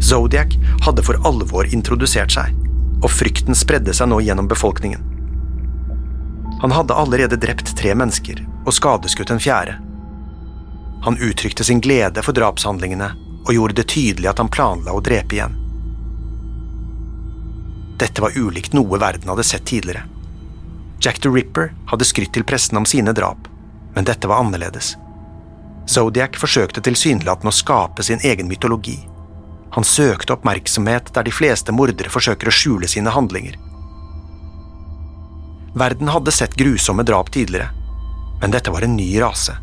Zodiac 0.02 0.54
hadde 0.86 1.04
for 1.04 1.20
alvor 1.28 1.68
introdusert 1.74 2.32
seg, 2.36 2.54
og 3.02 3.10
frykten 3.12 3.58
spredde 3.58 3.94
seg 3.98 4.12
nå 4.12 4.22
gjennom 4.22 4.48
befolkningen. 4.50 5.02
Han 6.62 6.74
hadde 6.74 6.98
allerede 6.98 7.38
drept 7.42 7.74
tre 7.78 7.94
mennesker 7.98 8.42
og 8.66 8.74
skadeskutt 8.74 9.34
en 9.34 9.42
fjerde. 9.42 9.78
Han 11.06 11.18
uttrykte 11.22 11.66
sin 11.66 11.82
glede 11.82 12.24
for 12.26 12.38
drapshandlingene 12.38 13.12
og 13.48 13.54
gjorde 13.54 13.82
det 13.82 13.90
tydelig 13.94 14.30
at 14.30 14.42
han 14.42 14.50
planla 14.54 14.94
å 14.94 15.02
drepe 15.04 15.38
igjen. 15.38 15.58
Dette 17.98 18.22
var 18.22 18.38
ulikt 18.38 18.76
noe 18.78 19.00
verden 19.02 19.30
hadde 19.30 19.44
sett 19.44 19.66
tidligere. 19.66 20.06
Jack 21.02 21.22
the 21.22 21.30
Ripper 21.30 21.72
hadde 21.90 22.06
skrytt 22.06 22.34
til 22.34 22.46
pressen 22.46 22.78
om 22.78 22.86
sine 22.86 23.14
drap, 23.14 23.48
men 23.96 24.06
dette 24.06 24.30
var 24.30 24.42
annerledes. 24.44 24.96
Zodiac 25.88 26.38
forsøkte 26.38 26.84
tilsynelatende 26.84 27.54
å 27.54 27.56
skape 27.56 28.04
sin 28.04 28.22
egen 28.26 28.50
mytologi. 28.50 28.98
Han 29.74 29.86
søkte 29.88 30.36
oppmerksomhet 30.36 31.14
der 31.16 31.28
de 31.28 31.34
fleste 31.34 31.74
mordere 31.74 32.12
forsøker 32.12 32.50
å 32.50 32.54
skjule 32.54 32.90
sine 32.92 33.14
handlinger. 33.14 33.56
Verden 35.78 36.10
hadde 36.10 36.34
sett 36.34 36.58
grusomme 36.58 37.06
drap 37.06 37.30
tidligere, 37.34 37.70
men 38.42 38.54
dette 38.54 38.74
var 38.74 38.86
en 38.86 38.98
ny 38.98 39.10
rase. 39.22 39.54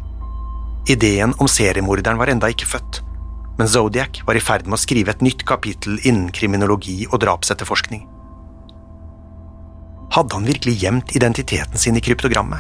Ideen 0.91 1.35
om 1.39 1.51
seriemorderen 1.51 2.19
var 2.21 2.31
enda 2.31 2.51
ikke 2.53 2.69
født, 2.71 3.01
men 3.59 3.71
Zodiac 3.71 4.23
var 4.27 4.39
i 4.39 4.43
ferd 4.43 4.67
med 4.67 4.79
å 4.79 4.83
skrive 4.83 5.15
et 5.15 5.23
nytt 5.25 5.47
kapittel 5.49 5.99
innen 6.03 6.31
kriminologi 6.35 7.05
og 7.11 7.21
drapsetterforskning. 7.25 8.05
Hadde 10.15 10.35
han 10.35 10.45
virkelig 10.45 10.75
gjemt 10.75 11.17
identiteten 11.17 11.79
sin 11.79 11.97
i 11.97 12.01
kryptogrammet? 12.01 12.59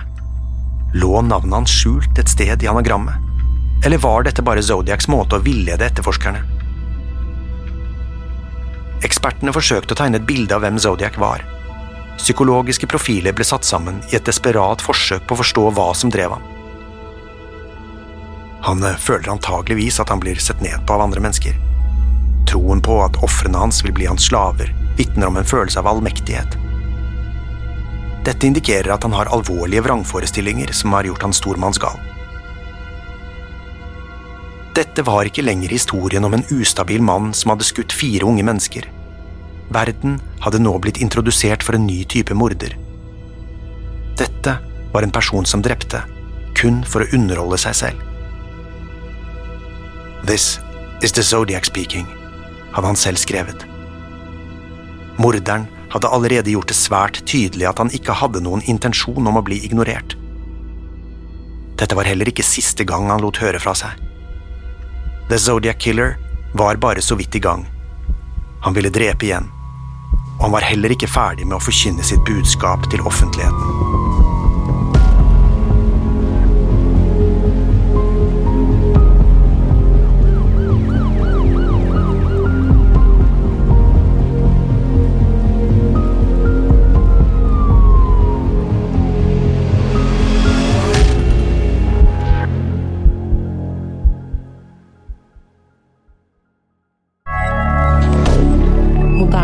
Lå 0.94 1.20
navnet 1.22 1.54
hans 1.54 1.70
skjult 1.70 2.18
et 2.18 2.28
sted 2.28 2.62
i 2.62 2.66
anagrammet? 2.66 3.14
Eller 3.86 4.00
var 4.02 4.24
dette 4.26 4.42
bare 4.42 4.62
Zodiacs 4.62 5.06
måte 5.06 5.38
å 5.38 5.44
villede 5.44 5.86
etterforskerne? 5.86 6.40
Ekspertene 9.06 9.54
forsøkte 9.54 9.94
å 9.94 10.00
tegne 10.00 10.18
et 10.18 10.26
bilde 10.26 10.56
av 10.56 10.64
hvem 10.64 10.80
Zodiac 10.82 11.20
var. 11.22 11.46
Psykologiske 12.18 12.90
profiler 12.90 13.36
ble 13.38 13.46
satt 13.46 13.68
sammen 13.68 14.02
i 14.10 14.18
et 14.18 14.26
desperat 14.26 14.82
forsøk 14.82 15.22
på 15.22 15.38
å 15.38 15.42
forstå 15.44 15.68
hva 15.78 15.86
som 15.94 16.10
drev 16.10 16.34
ham. 16.34 16.50
Han 18.66 18.82
eh, 18.82 18.98
føler 18.98 19.30
antageligvis 19.30 20.02
at 20.02 20.10
han 20.10 20.24
blir 20.26 20.42
sett 20.42 20.58
ned 20.64 20.82
på 20.88 20.98
av 20.98 21.06
andre 21.06 21.22
mennesker. 21.22 21.54
Troen 22.50 22.82
på 22.82 22.98
at 23.06 23.22
ofrene 23.22 23.62
hans 23.62 23.84
vil 23.86 23.94
bli 23.94 24.10
hans 24.10 24.26
slaver, 24.26 24.74
vitner 24.98 25.30
om 25.30 25.38
en 25.38 25.52
følelse 25.54 25.78
av 25.78 25.94
allmektighet. 25.94 26.63
Dette 28.24 28.48
indikerer 28.48 28.88
at 28.94 29.04
han 29.04 29.12
har 29.12 29.28
alvorlige 29.36 29.84
vrangforestillinger 29.84 30.72
som 30.72 30.94
har 30.96 31.04
gjort 31.04 31.26
han 31.26 31.36
stormannsgal. 31.36 31.98
Dette 34.74 35.04
var 35.06 35.28
ikke 35.28 35.44
lenger 35.44 35.70
historien 35.70 36.24
om 36.26 36.34
en 36.34 36.46
ustabil 36.50 37.02
mann 37.04 37.34
som 37.36 37.52
hadde 37.52 37.66
skutt 37.68 37.92
fire 37.94 38.26
unge 38.26 38.42
mennesker. 38.46 38.88
Verden 39.74 40.16
hadde 40.42 40.62
nå 40.62 40.72
blitt 40.82 40.98
introdusert 41.04 41.62
for 41.62 41.76
en 41.76 41.86
ny 41.86 42.00
type 42.10 42.34
morder. 42.34 42.74
Dette 44.18 44.56
var 44.94 45.02
en 45.02 45.14
person 45.14 45.46
som 45.46 45.62
drepte, 45.62 46.00
kun 46.58 46.82
for 46.86 47.04
å 47.04 47.10
underholde 47.16 47.60
seg 47.60 47.78
selv. 47.84 48.02
This 50.24 50.58
is 51.02 51.12
the 51.12 51.22
Zodiac 51.22 51.66
speaking, 51.68 52.06
hadde 52.72 52.88
han 52.88 52.98
selv 52.98 53.20
skrevet. 53.20 53.66
Morderen 55.20 55.68
hadde 55.92 56.10
allerede 56.10 56.52
gjort 56.52 56.70
det 56.70 56.78
svært 56.78 57.20
tydelig 57.28 57.68
at 57.70 57.80
han 57.82 57.92
ikke 57.94 58.16
hadde 58.20 58.42
noen 58.44 58.64
intensjon 58.70 59.26
om 59.26 59.40
å 59.40 59.44
bli 59.44 59.60
ignorert. 59.66 60.16
Dette 61.78 61.96
var 61.98 62.06
heller 62.08 62.30
ikke 62.30 62.46
siste 62.46 62.86
gang 62.86 63.10
han 63.10 63.22
lot 63.24 63.40
høre 63.42 63.60
fra 63.62 63.74
seg. 63.78 63.98
The 65.28 65.38
Zodiac 65.40 65.80
Killer 65.82 66.16
var 66.54 66.78
bare 66.82 67.02
så 67.02 67.16
vidt 67.18 67.34
i 67.34 67.42
gang. 67.42 67.66
Han 68.62 68.76
ville 68.76 68.92
drepe 68.92 69.26
igjen, 69.26 69.50
og 70.38 70.46
han 70.46 70.54
var 70.54 70.68
heller 70.68 70.94
ikke 70.94 71.10
ferdig 71.10 71.48
med 71.48 71.58
å 71.58 71.64
forkynne 71.64 72.06
sitt 72.06 72.22
budskap 72.28 72.86
til 72.92 73.02
offentligheten. 73.08 74.03